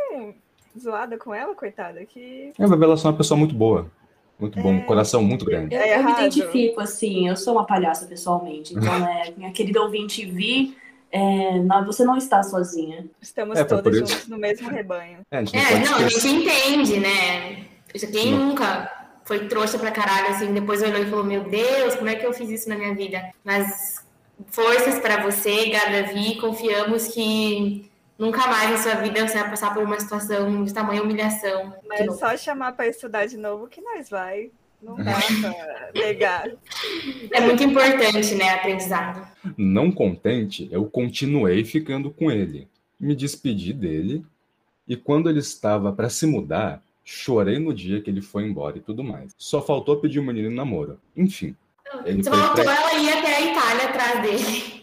zoadas 0.78 1.18
com 1.20 1.34
ela, 1.34 1.56
coitada, 1.56 2.04
que. 2.06 2.52
É, 2.60 2.68
ver, 2.68 2.74
ela 2.84 2.96
é 2.96 2.98
uma 3.08 3.14
pessoa 3.18 3.38
muito 3.38 3.56
boa. 3.56 3.90
Muito 4.38 4.60
bom, 4.60 4.74
um 4.74 4.82
coração 4.82 5.24
muito 5.24 5.46
grande. 5.46 5.74
Eu, 5.74 5.82
É 5.82 5.98
eu 5.98 6.04
me 6.04 6.12
identifico, 6.12 6.82
assim, 6.82 7.30
eu 7.30 7.38
sou 7.38 7.54
uma 7.54 7.66
palhaça 7.66 8.06
pessoalmente. 8.06 8.74
Então, 8.74 8.94
é, 9.08 9.32
minha 9.38 9.52
querida 9.54 9.82
ouvinte 9.82 10.26
Vi, 10.26 10.76
é, 11.10 11.60
não- 11.60 11.86
você 11.86 12.04
não 12.04 12.18
está 12.18 12.44
sozinha. 12.44 13.06
Estamos 13.22 13.58
É, 13.58 13.64
todos 13.64 13.98
juntos 13.98 14.28
no 14.28 14.38
mesmo 14.38 14.68
rebanho. 14.70 15.20
É, 15.32 15.38
a 15.38 15.44
gente 15.46 15.56
não 15.56 15.62
É, 15.62 15.80
não, 15.86 15.96
a 15.96 16.10
gente 16.10 16.28
entende, 16.28 17.00
né? 17.00 17.66
Isso 17.94 18.12
quem 18.12 18.32
Não. 18.32 18.50
nunca 18.50 18.95
foi 19.26 19.48
trouxa 19.48 19.78
pra 19.78 19.92
caralho, 19.92 20.30
assim, 20.30 20.54
depois 20.54 20.82
olhou 20.82 21.02
e 21.02 21.10
falou, 21.10 21.26
meu 21.26 21.44
Deus, 21.44 21.96
como 21.96 22.10
é 22.10 22.16
que 22.16 22.26
eu 22.26 22.32
fiz 22.32 22.50
isso 22.50 22.70
na 22.70 22.76
minha 22.76 22.94
vida? 22.94 23.32
Mas 23.44 24.06
forças 24.48 25.00
pra 25.00 25.24
você, 25.24 25.70
Gadavi, 25.70 26.38
confiamos 26.38 27.08
que 27.08 27.90
nunca 28.18 28.48
mais 28.48 28.70
na 28.70 28.78
sua 28.78 28.96
vida 29.02 29.28
você 29.28 29.40
vai 29.40 29.50
passar 29.50 29.74
por 29.74 29.84
uma 29.84 30.00
situação 30.00 30.64
de 30.64 30.72
tamanha 30.72 31.02
humilhação. 31.02 31.74
Mas 31.88 32.06
novo. 32.06 32.20
só 32.20 32.38
chamar 32.38 32.74
pra 32.74 32.88
estudar 32.88 33.26
de 33.26 33.36
novo 33.36 33.68
que 33.68 33.82
nós 33.82 34.10
vai. 34.10 34.52
Não 34.82 34.96
dá 34.96 35.16
pra 35.42 35.92
negar. 36.00 36.48
É 37.32 37.42
muito 37.42 37.64
importante, 37.64 38.36
né, 38.36 38.50
aprendizado. 38.52 39.28
Não 39.58 39.92
contente, 39.92 40.70
eu 40.72 40.86
continuei 40.86 41.66
ficando 41.66 42.12
com 42.12 42.30
ele. 42.30 42.68
Me 43.00 43.16
despedi 43.16 43.74
dele 43.74 44.24
e 44.88 44.96
quando 44.96 45.30
ele 45.30 45.40
estava 45.40 45.92
para 45.92 46.10
se 46.10 46.28
mudar, 46.28 46.82
chorei 47.06 47.60
no 47.60 47.74
dia 47.74 48.02
que 48.02 48.10
ele 48.10 48.22
foi 48.22 48.44
embora 48.44 48.78
e 48.78 48.82
tudo 48.82 49.04
mais. 49.04 49.32
Só 49.38 49.62
faltou 49.62 49.98
pedir 49.98 50.20
o 50.20 50.24
menino 50.24 50.50
em 50.52 50.56
namoro. 50.56 51.00
Enfim, 51.16 51.56
ele 52.04 52.24
Você 52.24 52.30
foi 52.32 52.40
voltou, 52.40 52.64
pra... 52.64 52.76
ela 52.76 52.94
ia 53.00 53.20
até 53.20 53.36
a 53.36 53.42
Itália 53.42 53.86
atrás 53.86 54.22
dele. 54.24 54.75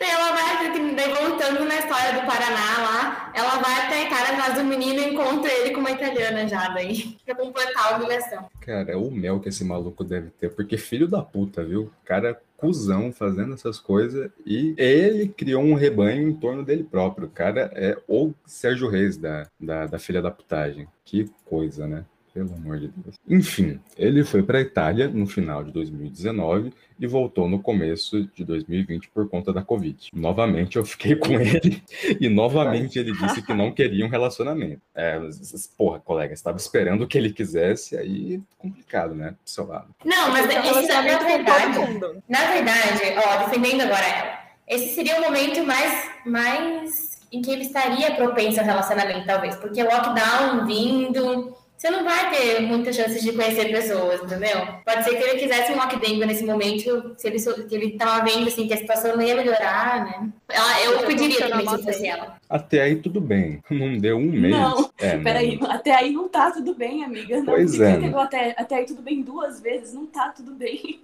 Ela 0.00 0.32
vai, 0.32 0.94
daí 0.94 1.14
voltando 1.14 1.64
na 1.64 1.76
história 1.76 2.20
do 2.20 2.26
Paraná 2.26 2.78
lá, 2.78 3.32
ela 3.34 3.58
vai 3.58 3.86
até 3.86 3.94
a 3.94 4.04
Itália 4.04 4.32
atrás 4.32 4.54
do 4.54 4.64
menino 4.64 5.00
e 5.00 5.14
encontra 5.14 5.52
ele 5.52 5.70
com 5.70 5.80
uma 5.80 5.90
italiana 5.90 6.46
já 6.48 6.68
daí, 6.68 7.16
pra 7.24 7.34
completar 7.34 7.92
a 7.92 7.96
humilhação. 7.96 8.48
Cara, 8.60 8.92
é 8.92 8.96
o 8.96 9.10
mel 9.10 9.40
que 9.40 9.48
esse 9.48 9.64
maluco 9.64 10.04
deve 10.04 10.30
ter, 10.30 10.50
porque 10.50 10.76
filho 10.76 11.08
da 11.08 11.22
puta, 11.22 11.64
viu? 11.64 11.90
Cara 12.04 12.40
cuzão 12.56 13.12
fazendo 13.12 13.52
essas 13.52 13.78
coisas 13.78 14.30
e 14.46 14.74
ele 14.78 15.28
criou 15.28 15.62
um 15.62 15.74
rebanho 15.74 16.28
em 16.28 16.32
torno 16.32 16.64
dele 16.64 16.82
próprio. 16.82 17.26
O 17.26 17.30
cara 17.30 17.70
é 17.74 17.98
o 18.08 18.32
Sérgio 18.46 18.88
Reis 18.88 19.18
da, 19.18 19.46
da, 19.60 19.86
da 19.86 19.98
filha 19.98 20.22
da 20.22 20.30
putagem. 20.30 20.88
Que 21.04 21.30
coisa, 21.44 21.86
né? 21.86 22.06
Pelo 22.34 22.52
amor 22.52 22.80
de 22.80 22.88
Deus. 22.88 23.14
Enfim, 23.28 23.78
ele 23.96 24.24
foi 24.24 24.42
para 24.42 24.58
a 24.58 24.60
Itália 24.60 25.06
no 25.06 25.24
final 25.24 25.62
de 25.62 25.70
2019 25.70 26.72
e 26.98 27.06
voltou 27.06 27.48
no 27.48 27.62
começo 27.62 28.28
de 28.34 28.44
2020 28.44 29.08
por 29.10 29.28
conta 29.28 29.52
da 29.52 29.62
Covid. 29.62 30.10
Novamente 30.12 30.76
eu 30.76 30.84
fiquei 30.84 31.14
com 31.14 31.32
ele 31.40 31.80
e 32.20 32.28
novamente 32.28 32.98
ele 32.98 33.12
disse 33.12 33.40
que 33.40 33.54
não 33.54 33.70
queria 33.70 34.04
um 34.04 34.08
relacionamento. 34.08 34.82
É, 34.92 35.16
mas, 35.16 35.72
porra, 35.78 36.00
colega, 36.00 36.34
estava 36.34 36.56
esperando 36.56 37.02
o 37.02 37.06
que 37.06 37.16
ele 37.16 37.32
quisesse, 37.32 37.96
aí 37.96 38.42
complicado, 38.58 39.14
né? 39.14 39.30
Do 39.30 39.48
seu 39.48 39.68
lado. 39.68 39.94
Não, 40.04 40.30
mas 40.32 40.46
esse, 40.46 40.88
na 40.88 41.02
verdade, 41.02 41.78
na 42.28 42.46
verdade, 42.46 42.98
ó, 43.24 43.44
defendendo 43.44 43.82
agora 43.82 44.04
ela, 44.04 44.44
esse 44.66 44.92
seria 44.92 45.18
o 45.18 45.22
momento 45.22 45.64
mais, 45.64 46.10
mais 46.26 47.14
em 47.30 47.40
que 47.40 47.50
ele 47.50 47.62
estaria 47.62 48.14
propenso 48.16 48.58
ao 48.58 48.66
relacionamento, 48.66 49.24
talvez, 49.24 49.54
porque 49.56 49.84
lockdown 49.84 50.66
vindo, 50.66 51.56
você 51.76 51.90
não 51.90 52.04
vai 52.04 52.30
ter 52.30 52.60
muitas 52.62 52.96
chances 52.96 53.22
de 53.22 53.32
conhecer 53.32 53.70
pessoas, 53.70 54.22
entendeu? 54.22 54.66
Pode 54.84 55.04
ser 55.04 55.16
que 55.16 55.22
ele 55.22 55.38
quisesse 55.40 55.72
um 55.72 55.76
lockdown 55.76 56.18
nesse 56.26 56.44
momento, 56.44 57.14
se 57.18 57.26
ele, 57.26 57.38
que 57.68 57.74
ele 57.74 57.90
tava 57.98 58.24
vendo 58.24 58.46
assim, 58.46 58.66
que 58.66 58.74
a 58.74 58.78
situação 58.78 59.16
não 59.16 59.22
ia 59.22 59.34
melhorar, 59.34 60.04
né? 60.04 60.28
Ela, 60.48 60.82
eu 60.82 61.00
Já 61.00 61.06
pediria 61.06 61.48
também 61.48 61.68
se 61.68 61.74
eu 61.74 61.82
fosse 61.82 62.00
bem. 62.00 62.10
ela. 62.10 62.36
Até 62.48 62.82
aí 62.82 62.96
tudo 62.96 63.20
bem. 63.20 63.60
Não 63.70 63.98
deu 63.98 64.16
um 64.16 64.30
mês. 64.30 64.54
Não, 64.54 64.90
é, 64.98 65.18
Peraí, 65.24 65.58
até 65.68 65.92
aí 65.92 66.12
não 66.12 66.28
tá 66.28 66.50
tudo 66.52 66.74
bem, 66.74 67.04
amiga. 67.04 67.38
Não, 67.38 67.46
Pois 67.46 67.80
é, 67.80 67.90
entendeu 67.90 68.18
até, 68.18 68.54
até 68.56 68.76
aí 68.76 68.86
tudo 68.86 69.02
bem 69.02 69.22
duas 69.22 69.60
vezes, 69.60 69.92
não 69.92 70.06
tá 70.06 70.28
tudo 70.28 70.52
bem. 70.52 71.00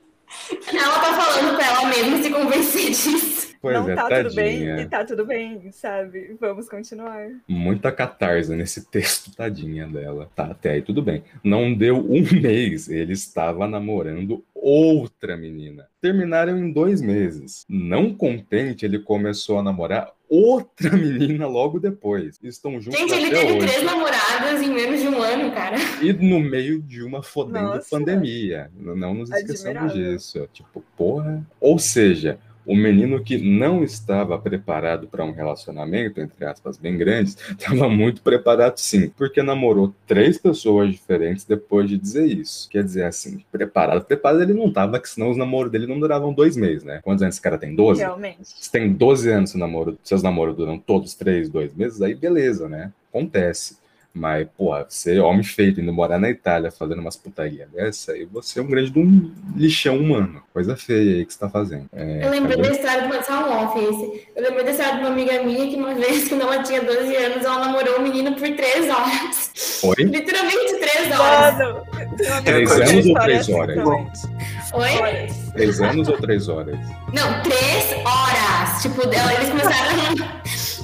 Ela 0.73 0.99
tá 1.00 1.12
falando 1.15 1.57
pra 1.57 1.67
ela 1.67 1.87
mesma 1.87 2.23
se 2.23 2.31
convencer 2.31 2.91
disso. 2.91 3.29
Pois 3.62 3.75
não 3.76 3.90
é, 3.90 3.95
tá 3.95 4.09
tadinha. 4.09 4.25
tudo 4.25 4.35
bem 4.37 4.81
e 4.81 4.87
tá 4.87 5.05
tudo 5.05 5.26
bem, 5.26 5.71
sabe? 5.73 6.37
Vamos 6.40 6.69
continuar. 6.69 7.29
Muita 7.47 7.93
catarse 7.93 8.55
nesse 8.57 8.87
texto, 8.90 9.35
tadinha 9.37 9.87
dela. 9.87 10.31
Tá, 10.35 10.45
até 10.47 10.73
aí 10.73 10.83
tudo 10.83 11.02
bem. 11.02 11.23
Não 11.45 11.75
deu 11.75 11.99
um 11.99 12.23
mês, 12.40 12.88
ele 12.88 13.12
estava 13.12 13.67
namorando 13.69 14.43
outra 14.55 15.37
menina. 15.37 15.87
Terminaram 16.00 16.57
em 16.59 16.73
dois 16.73 17.00
meses. 17.02 17.67
Não 17.69 18.14
contente, 18.14 18.85
ele 18.87 18.99
começou 18.99 19.59
a 19.59 19.62
namorar 19.62 20.11
outra 20.29 20.90
menina 20.97 21.47
logo 21.47 21.79
depois. 21.79 22.38
Estão 22.43 22.81
juntos 22.81 22.99
Gente, 22.99 23.12
ele 23.12 23.31
teve 23.31 23.52
hoje. 23.52 23.59
três 23.67 23.83
namoradas 23.83 24.62
em 24.62 24.71
menos 24.73 25.00
de 25.00 25.09
um 25.09 25.21
ano, 25.23 25.52
cara. 25.52 25.76
E 26.02 26.12
no 26.14 26.40
meio 26.40 26.81
de 26.81 27.02
uma 27.02 27.23
fodendo 27.23 27.75
Nossa. 27.75 27.90
pandemia. 27.90 28.71
Não 28.75 29.12
nos 29.12 29.31
esqueçamos 29.31 29.83
Admirável. 29.83 30.14
disso. 30.17 30.49
Tipo, 30.52 30.83
porra. 30.97 31.47
Ou 31.61 31.79
seja, 31.79 32.38
O 32.67 32.76
menino 32.76 33.23
que 33.23 33.38
não 33.38 33.83
estava 33.83 34.38
preparado 34.38 35.09
para 35.09 35.25
um 35.25 35.33
relacionamento, 35.33 36.21
entre 36.21 36.45
aspas, 36.45 36.76
bem 36.76 36.97
grandes, 36.97 37.37
estava 37.59 37.88
muito 37.88 38.23
preparado 38.23 38.79
sim, 38.79 39.09
porque 39.17 39.43
namorou 39.43 39.95
três 40.07 40.38
pessoas 40.38 40.90
diferentes 40.90 41.45
depois 41.45 41.88
de 41.88 41.97
dizer 41.97 42.26
isso. 42.26 42.69
Quer 42.69 42.85
dizer, 42.85 43.05
assim, 43.05 43.43
preparado, 43.50 44.05
preparado 44.05 44.43
ele 44.43 44.55
não 44.55 44.69
estava, 44.69 45.00
que 45.00 45.09
senão 45.09 45.31
os 45.31 45.37
namoros 45.37 45.73
dele 45.73 45.87
não 45.87 45.99
duravam 45.99 46.33
dois 46.33 46.57
meses, 46.57 46.85
né? 46.85 47.00
Quantos 47.02 47.23
anos 47.23 47.35
esse 47.35 47.43
cara 47.43 47.59
tem? 47.59 47.75
12? 47.75 48.00
Realmente. 48.00 48.38
Se 48.43 48.71
tem 48.71 48.93
12 48.93 49.31
anos, 49.31 49.50
seu 49.50 49.61
namoro, 49.61 49.99
seus 50.02 50.23
namoros 50.23 50.57
duram 50.57 50.79
todos 50.79 51.14
três, 51.14 51.49
dois 51.49 51.75
meses, 51.75 52.00
aí 52.02 52.14
beleza, 52.14 52.69
né? 52.69 52.93
Acontece. 53.09 53.79
Mas, 54.12 54.49
pô, 54.59 54.75
ser 54.88 55.21
homem 55.21 55.45
feito, 55.45 55.81
indo 55.81 55.93
morar 55.93 56.19
na 56.19 56.29
Itália, 56.29 56.71
fazendo 56.73 56.99
umas 57.00 57.17
putaria 57.17 57.69
dessa, 57.73 58.11
aí 58.12 58.25
você 58.25 58.59
é 58.59 58.62
um 58.62 58.67
grande 58.67 58.90
de 58.90 58.99
um 58.99 59.33
lixão 59.57 59.97
humano. 59.99 60.43
Coisa 60.52 60.76
feia 60.76 61.19
aí 61.19 61.25
que 61.25 61.33
você 61.33 61.38
tá 61.38 61.49
fazendo. 61.49 61.87
É, 61.93 62.26
Eu 62.26 62.31
lembrei 62.31 62.57
cadê? 62.57 62.69
da 62.71 62.75
história 62.75 63.02
de 63.02 63.07
uma, 63.07 63.23
só 63.23 63.33
um 63.49 63.52
off 63.64 63.79
esse. 63.79 64.29
Eu 64.35 64.43
lembrei 64.43 64.64
da 64.64 64.71
história 64.73 64.95
de 64.95 65.00
uma 65.00 65.11
amiga 65.11 65.43
minha 65.45 65.69
que 65.69 65.76
uma 65.76 65.95
vez, 65.99 66.29
quando 66.29 66.40
ela 66.43 66.61
tinha 66.62 66.83
12 66.83 67.17
anos, 67.17 67.45
ela 67.45 67.61
namorou 67.67 68.00
um 68.00 68.02
menino 68.02 68.33
por 68.35 68.49
3 68.50 68.90
horas. 68.90 69.81
Oi? 69.85 70.05
Literalmente 70.05 70.76
3 70.81 71.21
horas. 71.21 71.59
Mano, 71.59 71.85
tem 72.17 72.26
uma 72.26 72.43
Três 72.43 72.71
amiga 72.73 72.87
que 72.87 72.93
anos 72.93 73.07
ou 73.07 73.12
conta 73.14 73.25
três 73.25 73.40
história 73.49 73.85
horas? 73.85 74.11
assim 74.11 74.29
também. 74.29 74.50
Oi? 74.73 74.99
Horas. 74.99 75.52
Três 75.52 75.81
anos 75.81 76.09
ou 76.09 76.17
três 76.19 76.49
horas? 76.49 76.79
Não, 77.14 77.43
3 77.43 77.93
horas. 78.05 78.83
Tipo, 78.83 79.02
ela- 79.14 79.35
eles 79.35 79.49
começaram. 79.50 80.39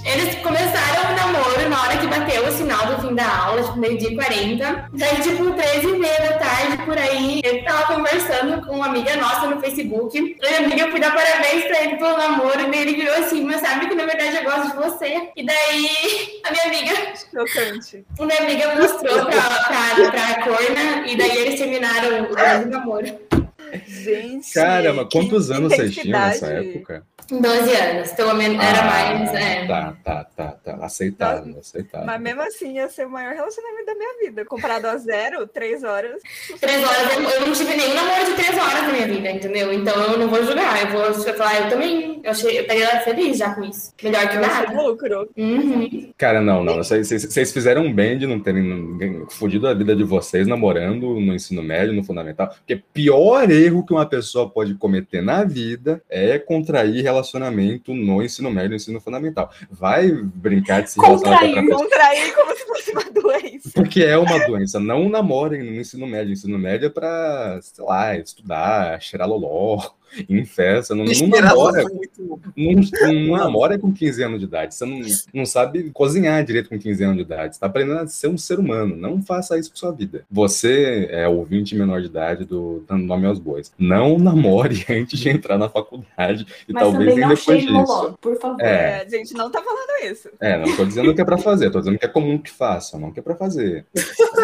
Eles 0.06 0.36
começaram 0.36 1.10
o 1.10 1.16
namoro 1.16 1.68
na 1.68 1.82
hora 1.82 1.96
que 1.98 2.06
bateu 2.06 2.46
o 2.46 2.52
sinal 2.52 2.86
do 2.86 3.02
fim 3.02 3.14
da 3.14 3.28
aula, 3.28 3.62
tipo, 3.64 3.76
meio-dia 3.76 4.10
e 4.10 4.14
40. 4.14 4.88
Daí, 4.92 5.20
tipo, 5.20 5.52
3 5.52 5.82
e 5.82 5.98
meia 5.98 6.20
da 6.20 6.38
tarde, 6.38 6.84
por 6.84 6.96
aí, 6.96 7.40
ele 7.44 7.62
tava 7.64 7.94
conversando 7.94 8.64
com 8.64 8.76
uma 8.76 8.86
amiga 8.86 9.16
nossa 9.16 9.48
no 9.48 9.60
Facebook. 9.60 10.16
E 10.16 10.46
a 10.46 10.58
amiga 10.58 10.88
foi 10.92 11.00
dar 11.00 11.12
parabéns 11.12 11.64
pra 11.64 11.82
ele 11.82 11.96
pelo 11.96 12.16
namoro, 12.16 12.60
e 12.60 12.70
daí 12.70 12.80
ele 12.82 12.94
virou 12.94 13.16
assim, 13.16 13.44
mas 13.44 13.60
sabe 13.60 13.88
que 13.88 13.94
na 13.96 14.06
verdade 14.06 14.36
eu 14.36 14.44
gosto 14.44 14.70
de 14.70 14.76
você. 14.76 15.28
E 15.34 15.44
daí, 15.44 16.40
a 16.44 16.50
minha 16.52 16.64
amiga 16.66 17.12
Chocante. 17.32 18.04
a 18.18 18.25
minha 18.25 18.40
amiga 18.40 18.76
mostrou 18.76 19.26
pra, 19.26 19.42
pra, 19.42 20.10
pra 20.10 20.44
Corna 20.44 21.06
e 21.06 21.16
daí 21.16 21.36
eles 21.36 21.58
terminaram 21.58 22.25
o 22.30 22.34
grande 22.34 22.68
namoro. 22.70 23.06
Gente. 23.86 24.54
Cara, 24.54 24.92
mas 24.94 25.08
que 25.08 25.18
quantos 25.18 25.50
anos 25.50 25.72
vocês 25.72 25.94
tinham 25.94 26.18
nessa 26.18 26.46
época? 26.46 27.04
12 27.28 27.75
anos, 27.75 28.12
pelo 28.12 28.35
menos 28.35 28.62
era 28.62 28.80
Ah, 28.80 28.85
mais. 28.85 29.35
É. 29.35 29.66
Tá, 29.66 29.97
tá, 30.04 30.25
tá, 30.37 30.56
tá. 30.62 30.76
Aceitável, 30.85 31.59
aceitável. 31.59 32.06
Mas 32.06 32.21
mesmo 32.21 32.42
assim 32.42 32.75
ia 32.76 32.88
ser 32.88 33.06
o 33.06 33.11
maior 33.11 33.35
relacionamento 33.35 33.87
da 33.87 33.95
minha 33.95 34.18
vida. 34.25 34.45
Comparado 34.45 34.87
a 34.87 34.97
zero, 34.97 35.47
três 35.47 35.83
horas. 35.83 36.23
Três 36.61 36.83
horas, 36.85 37.16
eu, 37.16 37.23
eu 37.23 37.47
não 37.47 37.52
tive 37.52 37.75
nenhum 37.76 37.95
namoro 37.95 38.25
de 38.26 38.33
três 38.35 38.56
horas 38.56 38.83
na 38.83 38.92
minha 38.92 39.06
vida, 39.09 39.30
entendeu? 39.30 39.73
Então 39.73 39.95
eu 40.04 40.18
não 40.18 40.28
vou 40.28 40.45
julgar, 40.45 40.80
eu 40.83 40.90
vou 41.12 41.12
falar, 41.35 41.62
eu 41.62 41.68
também. 41.68 42.21
Eu, 42.23 42.30
achei, 42.30 42.59
eu 42.59 42.62
estaria 42.62 43.00
feliz 43.00 43.38
já 43.38 43.54
com 43.54 43.64
isso. 43.64 43.92
Melhor 44.02 44.28
que 44.28 44.37
Eu 44.37 44.40
nada. 44.40 44.83
lucro. 44.83 45.28
Uhum. 45.37 46.12
Cara, 46.16 46.40
não, 46.40 46.62
não. 46.62 46.76
Vocês, 46.76 47.52
fizeram 47.52 47.83
um 47.83 47.92
bem 47.92 48.18
de 48.18 48.26
não 48.26 48.38
terem 48.40 48.62
ninguém 48.62 49.26
fudido 49.30 49.66
a 49.66 49.75
vida 49.75 49.95
de 49.97 50.04
vocês 50.04 50.47
namorando 50.47 51.18
no 51.21 51.35
ensino 51.35 51.62
médio, 51.62 51.92
no 51.92 52.04
fundamental. 52.04 52.49
Porque 52.49 52.76
pior 52.92 53.50
erro 53.50 53.85
que 53.85 53.92
uma 53.92 54.06
pessoa 54.06 54.49
pode 54.49 54.75
cometer 54.75 55.23
na 55.23 55.42
vida 55.45 56.02
é 56.09 56.38
contrair 56.38 57.02
relacionamento 57.02 57.15
no 57.94 58.23
ensino 58.23 58.50
médio, 58.50 58.70
no 58.70 58.76
ensino 58.76 59.00
fundamental. 59.00 59.50
Vai 59.70 60.11
brincar 60.11 60.82
de 60.82 60.90
se 60.90 61.00
relacionar 61.00 61.40
com 61.40 61.46
Contrair, 61.46 61.64
pessoa. 61.64 61.82
Contrair 61.82 62.35
como 62.35 62.56
se 62.56 62.66
fosse 62.66 62.90
uma 62.92 63.04
doença. 63.11 63.70
Porque 63.75 64.02
é 64.02 64.18
uma 64.18 64.46
doença. 64.46 64.80
Não 64.80 65.08
namorem 65.08 65.62
no 65.62 65.80
ensino 65.80 66.06
médio. 66.06 66.30
O 66.30 66.32
ensino 66.32 66.58
médio 66.58 66.87
é 66.87 66.90
pra, 66.90 67.58
sei 67.62 67.85
lá, 67.85 68.16
estudar, 68.16 69.00
cheirar 69.00 69.28
loló, 69.28 69.90
em 70.28 70.44
festa. 70.44 70.94
Não, 70.94 71.04
não 71.04 71.28
namora. 71.40 71.84
Não, 72.56 73.12
não 73.12 73.36
namora 73.36 73.78
com 73.78 73.92
15 73.92 74.22
anos 74.22 74.40
de 74.40 74.46
idade. 74.46 74.75
Você 74.75 74.84
não, 74.84 75.00
não 75.32 75.46
sabe 75.46 75.90
cozinhar 75.90 76.44
direito 76.44 76.68
com 76.68 76.78
15 76.78 77.04
anos 77.04 77.16
de 77.16 77.22
idade. 77.22 77.54
Você 77.54 77.60
tá 77.60 77.66
aprendendo 77.66 78.00
a 78.00 78.06
ser 78.06 78.28
um 78.28 78.38
ser 78.38 78.58
humano. 78.58 78.96
Não 78.96 79.22
faça 79.22 79.58
isso 79.58 79.70
com 79.70 79.76
sua 79.76 79.92
vida. 79.92 80.25
Você 80.30 81.08
é 81.10 81.28
ouvinte 81.28 81.75
menor 81.75 82.00
de 82.00 82.06
idade 82.06 82.44
do 82.44 82.84
Dando 82.88 83.04
Nome 83.04 83.26
aos 83.26 83.38
Bois. 83.38 83.72
Não 83.78 84.18
namore 84.18 84.84
antes 84.90 85.18
de 85.18 85.28
entrar 85.28 85.58
na 85.58 85.68
faculdade 85.68 86.46
e 86.68 86.72
Mas 86.72 86.82
talvez 86.82 87.16
nem 87.16 87.28
depois 87.28 87.62
disso. 87.62 88.18
por 88.20 88.38
favor. 88.38 88.60
É. 88.60 89.02
A 89.02 89.08
gente 89.08 89.34
não 89.34 89.50
tá 89.50 89.62
falando 89.62 90.12
isso. 90.12 90.28
É, 90.40 90.58
não 90.58 90.76
tô 90.76 90.84
dizendo 90.84 91.14
que 91.14 91.20
é 91.20 91.24
pra 91.24 91.38
fazer, 91.38 91.70
tô 91.70 91.78
dizendo 91.78 91.98
que 91.98 92.04
é 92.04 92.09
comum 92.09 92.38
que 92.38 92.50
faça, 92.50 92.98
não 92.98 93.12
que 93.12 93.20
é 93.20 93.22
pra 93.22 93.35
fazer. 93.35 93.85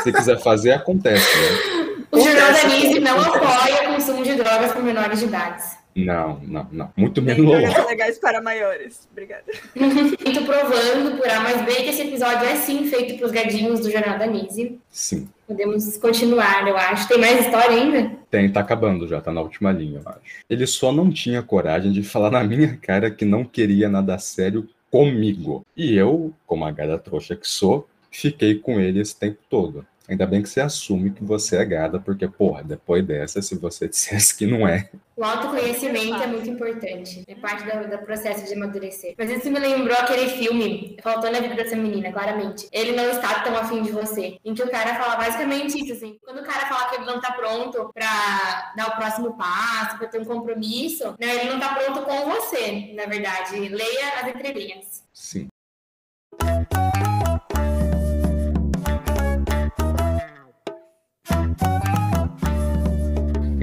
Se 0.02 0.12
quiser 0.12 0.38
fazer, 0.40 0.72
acontece, 0.72 1.26
né? 1.38 1.81
O 2.12 2.20
Jornal 2.20 2.53
da 2.53 2.68
Nise 2.68 3.01
não 3.01 3.18
apoia 3.20 3.88
o 3.88 3.94
consumo 3.94 4.22
de 4.22 4.35
drogas 4.35 4.72
por 4.72 4.83
menores 4.83 5.18
de 5.18 5.25
idade. 5.25 5.62
Não, 5.94 6.40
não, 6.40 6.66
não. 6.72 6.92
Muito 6.96 7.20
menos 7.20 7.44
programas 7.44 7.87
legais 7.87 8.18
para 8.18 8.40
maiores. 8.40 9.09
Obrigada. 9.12 9.44
Muito 9.77 10.44
provando 10.44 11.18
por 11.18 11.29
A 11.29 11.40
mais 11.40 11.62
B 11.62 11.72
que 11.75 11.90
esse 11.90 12.03
episódio 12.03 12.46
é 12.46 12.57
sim 12.57 12.87
feito 12.87 13.18
pros 13.18 13.31
gadinhos 13.31 13.81
do 13.81 13.90
Jornal 13.90 14.18
da 14.18 14.27
Nise. 14.27 14.79
Sim. 14.90 15.29
Podemos 15.46 15.96
continuar, 15.98 16.66
eu 16.66 16.77
acho. 16.77 17.09
Tem 17.09 17.18
mais 17.18 17.44
história 17.44 17.77
ainda? 17.77 18.11
Tem, 18.31 18.51
tá 18.51 18.61
acabando 18.61 19.07
já, 19.07 19.20
tá 19.20 19.31
na 19.31 19.42
última 19.42 19.70
linha, 19.70 20.01
eu 20.03 20.11
acho. 20.11 20.44
Ele 20.48 20.66
só 20.66 20.92
não 20.92 21.11
tinha 21.11 21.42
coragem 21.42 21.92
de 21.92 22.03
falar 22.03 22.31
na 22.33 22.42
minha 22.42 22.79
cara 22.81 23.11
que 23.11 23.25
não 23.25 23.44
queria 23.44 23.88
nada 23.88 24.18
sério 24.18 24.66
comigo. 24.90 25.64
E 25.77 25.94
eu, 25.94 26.33
como 26.46 26.64
a 26.64 26.70
gada 26.70 26.98
trouxa 26.98 27.37
que 27.37 27.48
sou, 27.48 27.87
fiquei 28.11 28.55
com 28.55 28.81
ele 28.81 29.01
esse 29.01 29.18
tempo 29.18 29.38
todo. 29.48 29.87
Ainda 30.08 30.26
bem 30.26 30.42
que 30.42 30.48
você 30.48 30.60
assume 30.60 31.10
que 31.10 31.22
você 31.22 31.56
é 31.56 31.64
gada, 31.64 32.00
porque, 32.00 32.26
porra, 32.28 32.62
depois 32.62 33.04
dessa, 33.06 33.40
se 33.40 33.56
você 33.56 33.86
dissesse 33.88 34.36
que 34.36 34.46
não 34.46 34.66
é, 34.66 34.90
O 35.16 35.24
autoconhecimento 35.24 36.22
é 36.22 36.26
muito 36.26 36.48
importante. 36.48 37.22
É 37.28 37.34
parte 37.34 37.64
do, 37.64 37.90
do 37.90 37.98
processo 37.98 38.46
de 38.46 38.54
amadurecer. 38.54 39.14
Mas 39.16 39.30
isso 39.30 39.50
me 39.50 39.58
lembrou 39.58 39.96
aquele 39.96 40.28
filme, 40.30 40.96
Faltando 41.02 41.36
a 41.36 41.40
Vida 41.40 41.54
dessa 41.54 41.76
Menina, 41.76 42.12
claramente. 42.12 42.68
Ele 42.72 42.92
não 42.92 43.08
está 43.10 43.40
tão 43.42 43.56
afim 43.56 43.82
de 43.82 43.92
você. 43.92 44.38
Em 44.44 44.54
que 44.54 44.62
o 44.62 44.70
cara 44.70 44.94
fala 44.96 45.16
basicamente 45.16 45.78
isso, 45.78 45.92
assim. 45.92 46.18
Quando 46.24 46.40
o 46.40 46.44
cara 46.44 46.66
fala 46.66 46.88
que 46.88 46.96
ele 46.96 47.04
não 47.04 47.20
tá 47.20 47.32
pronto 47.32 47.90
pra 47.92 48.72
dar 48.76 48.88
o 48.88 48.96
próximo 48.96 49.36
passo, 49.36 49.98
pra 49.98 50.08
ter 50.08 50.20
um 50.20 50.24
compromisso, 50.24 51.14
né, 51.20 51.36
ele 51.36 51.50
não 51.50 51.60
tá 51.60 51.74
pronto 51.74 52.02
com 52.02 52.30
você, 52.30 52.92
na 52.94 53.06
verdade. 53.06 53.56
Leia 53.68 54.20
as 54.20 54.28
entrelinhas. 54.28 55.04
sim. 55.12 55.51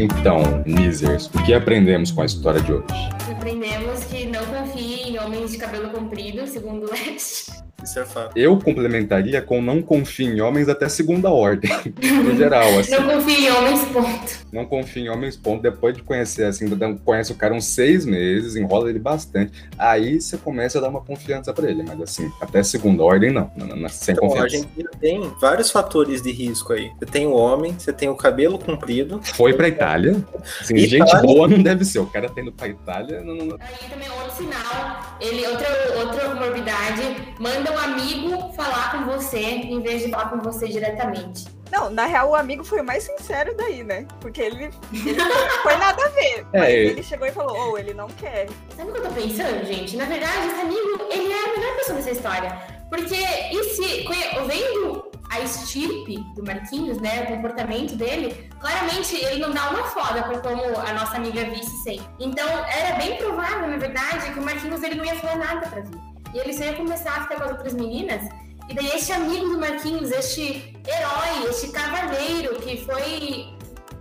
Então, 0.02 0.64
Nizers, 0.66 1.26
o 1.26 1.44
que 1.44 1.54
aprendemos 1.54 2.10
com 2.10 2.22
a 2.22 2.26
história 2.26 2.62
de 2.62 2.72
hoje? 2.72 2.86
Aprendemos 3.30 4.06
que 4.06 4.26
não 4.28 4.46
confie 4.46 5.10
em 5.10 5.20
homens 5.20 5.52
de 5.52 5.58
cabelo 5.58 5.90
comprido, 5.90 6.48
segundo 6.48 6.86
o 6.86 6.90
Leste. 6.90 7.52
Isso 7.84 8.00
é 8.00 8.06
fato. 8.06 8.38
Eu 8.38 8.58
complementaria 8.58 9.42
com 9.42 9.62
não 9.62 9.82
confie 9.82 10.26
em 10.26 10.42
homens 10.42 10.68
até 10.70 10.88
segunda 10.90 11.30
ordem, 11.30 11.70
no 12.24 12.36
geral, 12.36 12.80
assim. 12.80 12.92
Não 12.92 13.08
confie 13.08 13.46
em 13.48 13.52
homens, 13.52 13.86
ponto. 13.86 14.40
Não 14.52 14.66
confie 14.66 15.00
em 15.02 15.10
homens, 15.10 15.36
ponto. 15.38 15.62
Depois 15.62 15.96
de 15.96 16.04
conhecer, 16.04 16.46
assim, 16.46 16.66
conhece 17.06 17.32
o 17.32 17.36
cara 17.36 17.54
uns 17.54 17.66
seis 17.66 18.06
meses, 18.06 18.56
enrola 18.56 18.90
ele 18.90 19.00
bastante. 19.00 19.52
Aí 19.78 20.20
você 20.20 20.38
começa 20.38 20.78
a 20.78 20.82
dar 20.82 20.90
uma 20.90 21.02
confiança 21.02 21.54
pra 21.54 21.70
ele. 21.70 21.84
Mas, 21.84 22.02
assim, 22.02 22.32
até 22.42 22.62
segunda 22.64 23.04
ordem, 23.04 23.32
não. 23.32 23.52
não, 23.56 23.68
não, 23.68 23.90
sem 23.90 24.14
Então, 24.14 24.26
a 24.26 24.28
confiança. 24.30 24.56
Argentina 24.58 24.90
tem 25.00 25.32
vários 25.40 25.72
fatores 25.72 26.22
de 26.22 26.32
risco 26.32 26.74
aí. 26.74 26.90
Você 27.00 27.06
tem 27.06 27.28
o 27.28 27.34
homem, 27.34 27.76
você 27.78 27.94
tem 27.94 28.10
o 28.10 28.16
cabelo 28.16 28.58
comprido. 28.60 29.20
Foi 29.24 29.54
pra 29.54 29.68
Itália. 29.68 30.16
Assim, 30.62 30.76
Itália. 30.76 30.88
Gente 31.06 31.22
boa 31.22 31.48
não 31.48 31.62
deve 31.62 31.86
ser. 31.86 32.00
O 32.00 32.06
cara 32.08 32.28
tá 32.30 32.42
indo 32.42 32.52
pra 32.52 32.68
Itália. 32.68 33.22
Não, 33.22 33.36
não- 33.36 33.58
Aí 33.60 33.90
também 33.90 34.10
outro 34.10 34.36
sinal, 34.36 35.18
ele, 35.22 35.46
outra, 35.48 35.68
outra 36.04 36.30
comorbidade, 36.30 37.04
manda 37.40 37.69
um 37.72 37.78
amigo 37.78 38.54
falar 38.54 38.92
com 38.92 39.06
você 39.06 39.40
em 39.40 39.82
vez 39.82 40.04
de 40.04 40.10
falar 40.12 40.30
com 40.30 40.40
você 40.40 40.68
diretamente. 40.68 41.46
Não, 41.72 41.90
na 41.90 42.06
real, 42.06 42.32
o 42.32 42.36
amigo 42.36 42.64
foi 42.64 42.82
o 42.82 42.84
mais 42.84 43.04
sincero 43.04 43.56
daí, 43.56 43.84
né? 43.84 44.08
Porque 44.20 44.42
ele, 44.42 44.72
ele 44.92 45.20
foi 45.62 45.76
nada 45.78 46.04
a 46.04 46.10
ver. 46.10 46.46
É, 46.54 46.60
Mas 46.60 46.70
ele- 46.70 46.90
ele 46.90 47.04
chegou 47.04 47.28
e 47.28 47.32
falou, 47.32 47.74
oh, 47.74 47.78
ele 47.78 47.94
não 47.94 48.08
quer. 48.08 48.48
Sabe 48.76 48.90
o 48.90 48.94
que 48.94 49.00
eu 49.00 49.04
tô 49.04 49.12
pensando, 49.12 49.64
gente? 49.66 49.96
Na 49.96 50.06
verdade, 50.06 50.48
esse 50.48 50.62
amigo, 50.62 51.08
ele 51.12 51.32
é 51.32 51.46
a 51.46 51.58
melhor 51.58 51.76
pessoa 51.78 51.98
dessa 51.98 52.12
história. 52.12 52.80
Porque, 52.90 53.14
e 53.16 53.64
se, 53.76 54.08
vendo 54.48 55.12
a 55.30 55.40
estirpe 55.42 56.18
do 56.36 56.44
Marquinhos, 56.44 57.00
né, 57.00 57.22
o 57.30 57.36
comportamento 57.36 57.96
dele, 57.96 58.50
claramente 58.60 59.16
ele 59.16 59.40
não 59.40 59.52
dá 59.52 59.70
uma 59.70 59.84
foda 59.84 60.24
pra 60.24 60.40
como 60.40 60.64
a 60.64 60.94
nossa 60.94 61.18
amiga 61.18 61.44
Vice 61.46 61.84
sempre. 61.84 62.08
Então, 62.20 62.48
era 62.68 62.96
bem 62.98 63.16
provável, 63.18 63.68
na 63.68 63.78
verdade, 63.78 64.32
que 64.34 64.40
o 64.40 64.44
Marquinhos 64.44 64.82
ele 64.82 64.96
não 64.96 65.06
ia 65.06 65.14
falar 65.16 65.36
nada 65.36 65.68
pra 65.68 65.82
vir. 65.82 66.00
E 66.34 66.38
ele 66.38 66.54
só 66.54 66.64
ia 66.64 66.74
começar 66.74 67.12
a 67.12 67.22
ficar 67.24 67.36
com 67.38 67.44
as 67.44 67.52
outras 67.52 67.74
meninas. 67.74 68.22
E 68.70 68.74
daí 68.74 68.88
este 68.88 69.12
amigo 69.12 69.48
do 69.50 69.60
Marquinhos, 69.60 70.12
este 70.12 70.76
herói, 70.88 71.50
este 71.50 71.72
cavaleiro 71.72 72.56
que 72.62 72.78
foi 72.86 73.48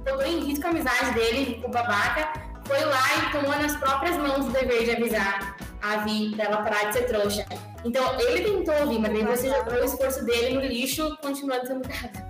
botou 0.05 0.27
em 0.27 0.41
risco 0.45 0.67
a 0.67 0.71
amizade 0.71 1.15
dele 1.15 1.61
com 1.63 1.69
o 1.69 1.71
babaca, 1.71 2.33
foi 2.65 2.81
lá 2.85 3.03
e 3.17 3.33
tomou 3.33 3.59
nas 3.59 3.77
próprias 3.77 4.17
mãos 4.17 4.47
o 4.47 4.51
dever 4.51 4.85
de 4.85 4.91
avisar 4.91 5.57
a 5.83 5.99
Vi 5.99 6.31
pra 6.35 6.45
ela 6.45 6.59
parar 6.59 6.89
de 6.89 6.95
ser 6.95 7.07
trouxa. 7.07 7.47
Então 7.85 8.19
ele 8.21 8.45
tentou 8.45 8.75
ouvir, 8.83 8.99
mas 8.99 9.13
daí 9.13 9.25
você 9.25 9.49
jogou 9.49 9.75
o 9.75 9.85
esforço 9.85 10.25
dele 10.25 10.55
no 10.55 10.61
lixo, 10.63 11.17
continuando 11.23 11.67
sendo 11.67 11.89
gado. 11.89 12.29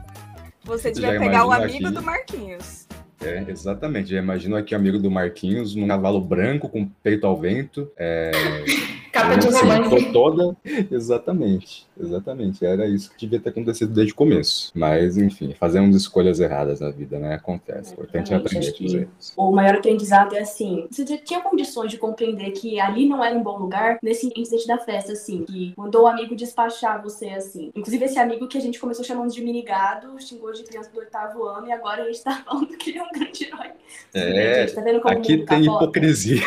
Você 0.64 0.90
devia 0.90 1.18
pegar 1.18 1.46
o 1.46 1.52
amigo 1.52 1.88
que- 1.88 1.90
do 1.90 2.02
Marquinhos. 2.02 2.86
É, 3.20 3.44
exatamente. 3.48 4.10
Já 4.10 4.18
imagino 4.18 4.54
aqui 4.56 4.74
o 4.74 4.78
amigo 4.78 4.98
do 4.98 5.10
Marquinhos 5.10 5.74
num 5.74 5.88
cavalo 5.88 6.20
branco 6.20 6.68
com 6.68 6.86
peito 7.02 7.26
ao 7.26 7.36
vento. 7.36 7.90
É... 7.96 8.30
Capa 9.22 9.36
de 9.36 9.46
romance. 9.48 9.96
ficou 9.96 10.12
toda. 10.12 10.56
Exatamente, 10.90 11.86
exatamente. 11.98 12.64
Era 12.64 12.86
isso 12.86 13.10
que 13.12 13.18
devia 13.26 13.40
ter 13.40 13.50
acontecido 13.50 13.92
desde 13.92 14.12
o 14.12 14.16
começo. 14.16 14.70
Mas, 14.74 15.16
enfim, 15.16 15.54
fazemos 15.58 15.96
escolhas 15.96 16.40
erradas 16.40 16.80
na 16.80 16.90
vida, 16.90 17.18
né? 17.18 17.34
Acontece. 17.34 17.90
O 17.92 17.94
importante 17.94 18.32
é 18.32 18.36
Exatamente, 18.36 18.68
aprender 18.68 18.78
com 18.78 18.84
os 18.84 18.92
que- 18.92 18.98
erros. 18.98 19.32
O 19.36 19.50
maior 19.52 19.74
aprendizado 19.76 20.34
é 20.36 20.40
assim, 20.40 20.86
você 20.90 21.06
já 21.06 21.16
tinha 21.18 21.40
condições 21.40 21.90
de 21.90 21.98
compreender 21.98 22.50
que 22.52 22.78
ali 22.80 23.08
não 23.08 23.24
era 23.24 23.36
um 23.36 23.42
bom 23.42 23.58
lugar 23.58 23.98
nesse 24.02 24.26
incidente 24.36 24.66
da 24.66 24.78
festa, 24.78 25.12
assim, 25.12 25.44
que 25.44 25.72
mandou 25.76 26.02
o 26.02 26.06
amigo 26.06 26.34
despachar 26.36 27.02
você, 27.02 27.28
assim. 27.30 27.70
Inclusive 27.74 28.04
esse 28.04 28.18
amigo 28.18 28.46
que 28.48 28.58
a 28.58 28.60
gente 28.60 28.78
começou 28.78 29.04
chamando 29.04 29.32
de 29.32 29.42
minigado, 29.42 30.18
xingou 30.20 30.52
de 30.52 30.62
criança 30.64 30.90
do 30.92 30.98
oitavo 31.00 31.44
ano 31.44 31.66
e 31.68 31.72
agora 31.72 32.02
a 32.02 32.06
gente 32.06 32.22
tá 32.22 32.42
falando 32.44 32.68
que 32.76 32.90
ele 32.90 32.98
é 32.98 33.02
um 33.02 33.10
grande 33.12 33.44
herói. 33.44 33.70
É, 34.14 34.66
Gente, 34.66 34.74
tá 34.74 34.80
vendo 34.82 35.00
como 35.00 35.14
o 35.14 35.18
Aqui 35.18 35.38
tá 35.38 35.54
tem 35.54 35.64
foda? 35.64 35.84
hipocrisia. 35.84 36.42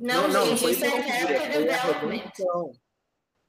Não, 0.00 0.30
gente, 0.30 0.60
foi 0.60 0.72
isso 0.72 0.84
é 0.84 0.88
hipocrisia, 0.88 1.26
character 1.26 2.00
foi 2.00 2.07
development. 2.08 2.32
revolução. 2.36 2.80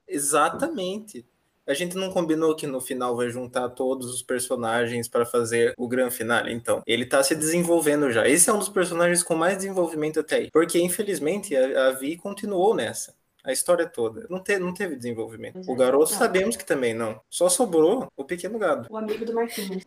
Exatamente. 0.07 1.25
A 1.67 1.73
gente 1.75 1.95
não 1.95 2.11
combinou 2.11 2.55
que 2.55 2.65
no 2.65 2.81
final 2.81 3.15
vai 3.15 3.29
juntar 3.29 3.69
todos 3.69 4.11
os 4.11 4.23
personagens 4.23 5.07
para 5.07 5.23
fazer 5.25 5.73
o 5.77 5.87
grande 5.87 6.15
finale, 6.15 6.51
então. 6.51 6.81
Ele 6.85 7.05
tá 7.05 7.21
se 7.21 7.35
desenvolvendo 7.35 8.11
já. 8.11 8.27
Esse 8.27 8.49
é 8.49 8.53
um 8.53 8.57
dos 8.57 8.69
personagens 8.69 9.21
com 9.21 9.35
mais 9.35 9.57
desenvolvimento 9.57 10.19
até 10.19 10.37
aí. 10.37 10.51
Porque, 10.51 10.81
infelizmente, 10.81 11.55
a, 11.55 11.89
a 11.89 11.91
Vi 11.91 12.17
continuou 12.17 12.73
nessa. 12.73 13.15
A 13.43 13.51
história 13.53 13.87
toda. 13.87 14.27
Não, 14.29 14.39
te, 14.39 14.59
não 14.59 14.73
teve 14.73 14.95
desenvolvimento. 14.95 15.59
O 15.67 15.75
garoto 15.75 16.11
Não. 16.11 16.19
sabemos 16.19 16.55
que 16.57 16.65
também 16.65 16.93
não. 16.93 17.19
Só 17.29 17.47
sobrou 17.47 18.07
o 18.17 18.23
pequeno 18.23 18.59
gado. 18.59 18.87
O 18.89 18.97
amigo 18.97 19.23
do 19.25 19.33
Marquinhos. 19.33 19.83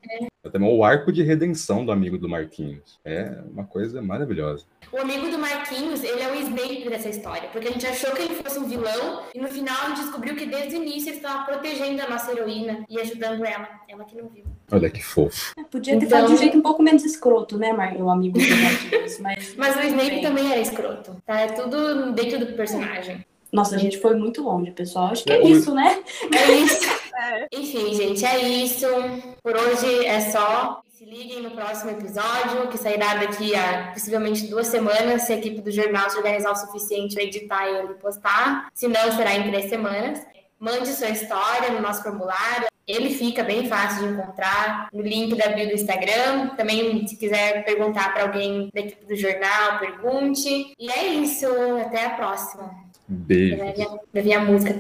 Também 0.51 0.69
o 0.77 0.83
arco 0.83 1.13
de 1.13 1.23
redenção 1.23 1.85
do 1.85 1.93
amigo 1.93 2.19
do 2.19 2.29
Marquinhos. 2.29 2.99
É 3.05 3.41
uma 3.53 3.65
coisa 3.65 4.01
maravilhosa. 4.03 4.65
O 4.91 4.97
amigo 4.97 5.31
do 5.31 5.39
Marquinhos, 5.39 6.03
ele 6.03 6.21
é 6.21 6.33
o 6.33 6.35
Snape 6.35 6.89
dessa 6.89 7.09
história, 7.09 7.49
porque 7.53 7.69
a 7.69 7.71
gente 7.71 7.87
achou 7.87 8.13
que 8.13 8.23
ele 8.23 8.35
fosse 8.35 8.59
um 8.59 8.67
vilão 8.69 9.23
e 9.35 9.41
no 9.41 9.49
final 9.49 9.77
a 9.85 9.89
gente 9.91 10.01
descobriu 10.03 10.35
que 10.35 10.47
desde 10.47 10.75
o 10.77 10.83
início 10.83 11.11
ele 11.11 11.17
estava 11.19 11.45
protegendo 11.45 12.03
a 12.03 12.09
nossa 12.11 12.33
heroína 12.33 12.85
e 12.89 12.99
ajudando 13.01 13.45
ela. 13.45 13.69
Ela 13.89 14.05
que 14.05 14.17
não 14.17 14.29
viu. 14.29 14.45
Olha 14.71 14.91
que 14.91 15.03
fofo. 15.03 15.53
É, 15.59 15.63
Podia 15.65 15.99
ter 15.99 16.07
Então- 16.07 16.11
falado 16.19 16.29
de 16.29 16.35
um 16.35 16.39
jeito 16.39 16.59
um 16.59 16.63
pouco 16.63 16.83
menos 16.83 17.05
escroto, 17.05 17.57
né, 17.59 17.73
Mar... 17.73 17.95
o 17.97 18.11
amigo 18.11 18.39
do 18.39 18.45
Marquinhos, 18.45 19.19
mas... 19.21 19.55
Mas 19.57 19.77
o 19.77 19.81
Snape 19.81 20.23
também 20.23 20.51
era 20.51 20.61
escroto, 20.61 21.17
tá? 21.25 21.41
É 21.41 21.47
tudo 21.49 22.13
dentro 22.13 22.39
do 22.41 22.53
personagem. 22.55 23.25
Nossa, 23.53 23.77
a 23.77 23.79
gente 23.79 23.99
foi 23.99 24.15
muito 24.17 24.43
longe, 24.43 24.71
pessoal. 24.71 25.09
Acho 25.09 25.25
que 25.25 25.33
é 25.33 25.39
O- 25.41 25.47
isso, 25.49 25.75
né? 25.75 26.03
É 26.35 26.53
isso. 26.53 26.89
É. 27.15 27.47
Enfim, 27.53 27.93
gente, 27.95 28.25
é 28.25 28.39
isso. 28.39 28.87
Por 29.43 29.55
hoje 29.57 30.07
é 30.07 30.21
só. 30.21 30.81
Se 30.89 31.05
liguem 31.05 31.43
no 31.43 31.51
próximo 31.51 31.91
episódio, 31.91 32.69
que 32.71 32.79
sairá 32.79 33.15
daqui 33.17 33.55
a 33.57 33.91
possivelmente 33.93 34.47
duas 34.47 34.69
semanas, 34.69 35.23
se 35.23 35.33
a 35.33 35.37
equipe 35.37 35.61
do 35.61 35.71
jornal 35.71 36.09
se 36.09 36.17
organizar 36.17 36.53
o 36.53 36.57
suficiente 36.57 37.15
para 37.15 37.25
editar 37.25 37.67
ele 37.69 37.91
e 37.93 37.95
postar. 37.95 38.69
Se 38.73 38.87
não, 38.89 39.11
será 39.13 39.35
em 39.35 39.51
três 39.51 39.69
semanas. 39.69 40.21
Mande 40.59 40.89
sua 40.93 41.09
história 41.09 41.71
no 41.73 41.81
nosso 41.81 42.03
formulário. 42.05 42.69
Ele 42.87 43.11
fica 43.11 43.43
bem 43.43 43.69
fácil 43.69 44.07
de 44.07 44.15
encontrar 44.15 44.89
no 44.93 45.03
link 45.03 45.35
da 45.35 45.49
bio 45.49 45.67
do 45.69 45.75
Instagram. 45.75 46.51
Também, 46.57 47.07
se 47.07 47.17
quiser 47.17 47.65
perguntar 47.65 48.13
para 48.15 48.23
alguém 48.23 48.71
da 48.73 48.81
equipe 48.81 49.05
do 49.05 49.17
jornal, 49.17 49.79
pergunte. 49.81 50.73
E 50.79 50.91
é 50.91 51.07
isso. 51.09 51.47
Até 51.85 52.07
a 52.07 52.11
próxima. 52.11 52.71
Beijo. 53.13 53.59
Vai 53.59 53.73
vir 53.75 53.89
vai 54.13 54.23
vir 54.23 54.33
a 54.33 54.45
música. 54.45 54.75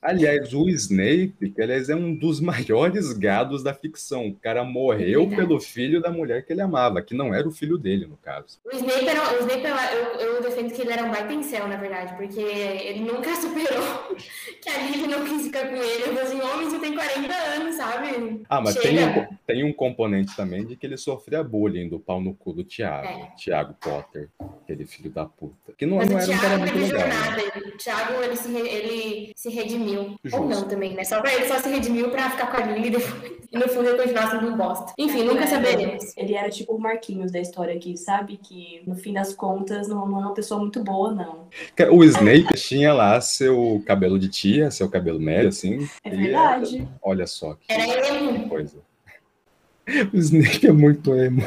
Aliás, 0.00 0.54
o 0.54 0.68
Snape, 0.70 1.50
que 1.54 1.60
aliás 1.60 1.90
é 1.90 1.94
um 1.94 2.14
dos 2.14 2.40
maiores 2.40 3.12
gados 3.12 3.62
da 3.62 3.74
ficção. 3.74 4.28
O 4.28 4.34
cara 4.34 4.64
morreu 4.64 5.26
Verdade. 5.28 5.48
pelo 5.48 5.60
filho 5.60 6.00
da 6.00 6.10
mulher 6.10 6.44
que 6.46 6.52
ele 6.52 6.62
amava, 6.62 7.02
que 7.02 7.14
não 7.14 7.34
era 7.34 7.46
o 7.46 7.50
filho 7.50 7.76
dele, 7.76 8.06
no 8.06 8.16
caso. 8.16 8.58
O 8.64 8.74
Snape, 8.74 9.06
era, 9.06 9.20
o 9.34 9.38
Snape 9.40 9.64
eu, 9.94 10.20
eu 10.20 10.42
defendo 10.42 10.72
que 10.72 10.80
ele 10.80 10.92
era 10.92 11.04
um 11.04 11.10
baita 11.10 11.32
incel, 11.32 11.68
na 11.68 11.76
verdade, 11.76 12.14
porque 12.16 12.40
ele 12.40 13.00
nunca 13.00 13.34
superou 13.36 14.16
que 14.62 14.68
a 14.68 14.78
Lily 14.86 15.06
não 15.08 15.24
quis 15.24 15.42
ficar 15.42 15.68
com 15.68 15.76
ele. 15.76 16.02
Eu 16.02 16.14
falei 16.14 16.22
assim, 16.22 16.40
homem, 16.40 16.70
você 16.70 16.78
tem 16.78 16.94
40 16.94 17.34
anos, 17.34 17.74
sabe? 17.76 18.42
Ah, 18.48 18.60
mas 18.60 18.74
tem 18.76 18.96
Chega. 18.98 19.28
um, 19.30 19.37
tem 19.48 19.64
um 19.64 19.72
componente 19.72 20.36
também 20.36 20.66
de 20.66 20.76
que 20.76 20.84
ele 20.86 20.98
sofria 20.98 21.42
bullying 21.42 21.88
do 21.88 21.98
pau 21.98 22.20
no 22.20 22.34
cu 22.34 22.52
do 22.52 22.62
Thiago. 22.62 23.08
É. 23.08 23.32
Thiago 23.34 23.74
Potter, 23.80 24.28
aquele 24.62 24.84
filho 24.84 25.08
da 25.10 25.24
puta. 25.24 25.72
Que 25.78 25.86
não, 25.86 25.96
Mas 25.96 26.10
não 26.10 26.18
o 26.18 26.20
era 26.20 26.30
um 26.32 26.36
cara 26.38 26.48
Thiago 26.58 26.60
muito 26.60 26.72
teve 26.74 26.92
legal. 26.92 27.08
né? 27.08 27.14
jornada. 27.14 27.68
O 27.74 27.78
Thiago, 27.78 28.22
ele 28.22 28.36
se, 28.36 28.52
re- 28.52 28.68
ele 28.68 29.32
se 29.34 29.48
redimiu. 29.48 30.16
Justo. 30.22 30.38
Ou 30.42 30.48
não 30.50 30.68
também, 30.68 30.92
né? 30.94 31.02
Só 31.04 31.20
pra 31.22 31.32
ele 31.32 31.46
só 31.48 31.58
se 31.58 31.68
redimiu 31.70 32.10
pra 32.10 32.28
ficar 32.28 32.48
com 32.48 32.58
a 32.58 32.66
Lily 32.66 32.88
e 32.88 32.90
depois. 32.90 33.38
E 33.50 33.56
no 33.56 33.66
fundo 33.68 33.88
ele 33.88 33.96
continuar 34.02 34.30
sendo 34.30 34.46
um 34.48 34.56
bosta. 34.58 34.92
Enfim, 34.98 35.22
nunca 35.24 35.46
saberemos. 35.46 36.14
Ele 36.18 36.34
era 36.34 36.50
tipo 36.50 36.74
o 36.74 36.78
Marquinhos 36.78 37.32
da 37.32 37.40
história 37.40 37.74
aqui, 37.74 37.96
sabe? 37.96 38.36
Que 38.36 38.82
no 38.86 38.94
fim 38.94 39.14
das 39.14 39.32
contas 39.32 39.88
não, 39.88 40.06
não 40.06 40.18
é 40.20 40.26
uma 40.26 40.34
pessoa 40.34 40.60
muito 40.60 40.84
boa, 40.84 41.14
não. 41.14 41.48
O 41.90 42.04
Snape 42.04 42.54
tinha 42.56 42.92
lá 42.92 43.18
seu 43.22 43.82
cabelo 43.86 44.18
de 44.18 44.28
tia, 44.28 44.70
seu 44.70 44.90
cabelo 44.90 45.18
médio, 45.18 45.48
assim. 45.48 45.88
É 46.04 46.12
e 46.12 46.16
verdade. 46.18 46.86
Olha 47.00 47.26
só 47.26 47.54
que 47.54 47.72
Era 47.72 48.46
coisa. 48.50 48.86
O 50.12 50.16
Snape 50.16 50.66
é 50.66 50.72
muito 50.72 51.14
emo. 51.14 51.46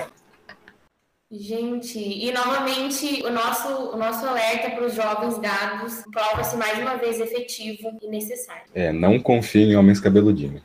Gente, 1.32 1.98
e 1.98 2.30
novamente 2.34 3.24
o 3.24 3.30
nosso, 3.30 3.70
o 3.94 3.96
nosso 3.96 4.26
alerta 4.26 4.70
para 4.72 4.86
os 4.86 4.94
jovens 4.94 5.38
gados 5.40 6.04
prova-se 6.12 6.58
mais 6.58 6.78
uma 6.80 6.98
vez 6.98 7.22
efetivo 7.22 7.98
e 8.02 8.08
necessário. 8.10 8.64
É, 8.76 8.92
não 8.92 9.18
confie 9.18 9.64
em 9.64 9.78
homens 9.78 10.02
cabeludinhos. 10.02 10.62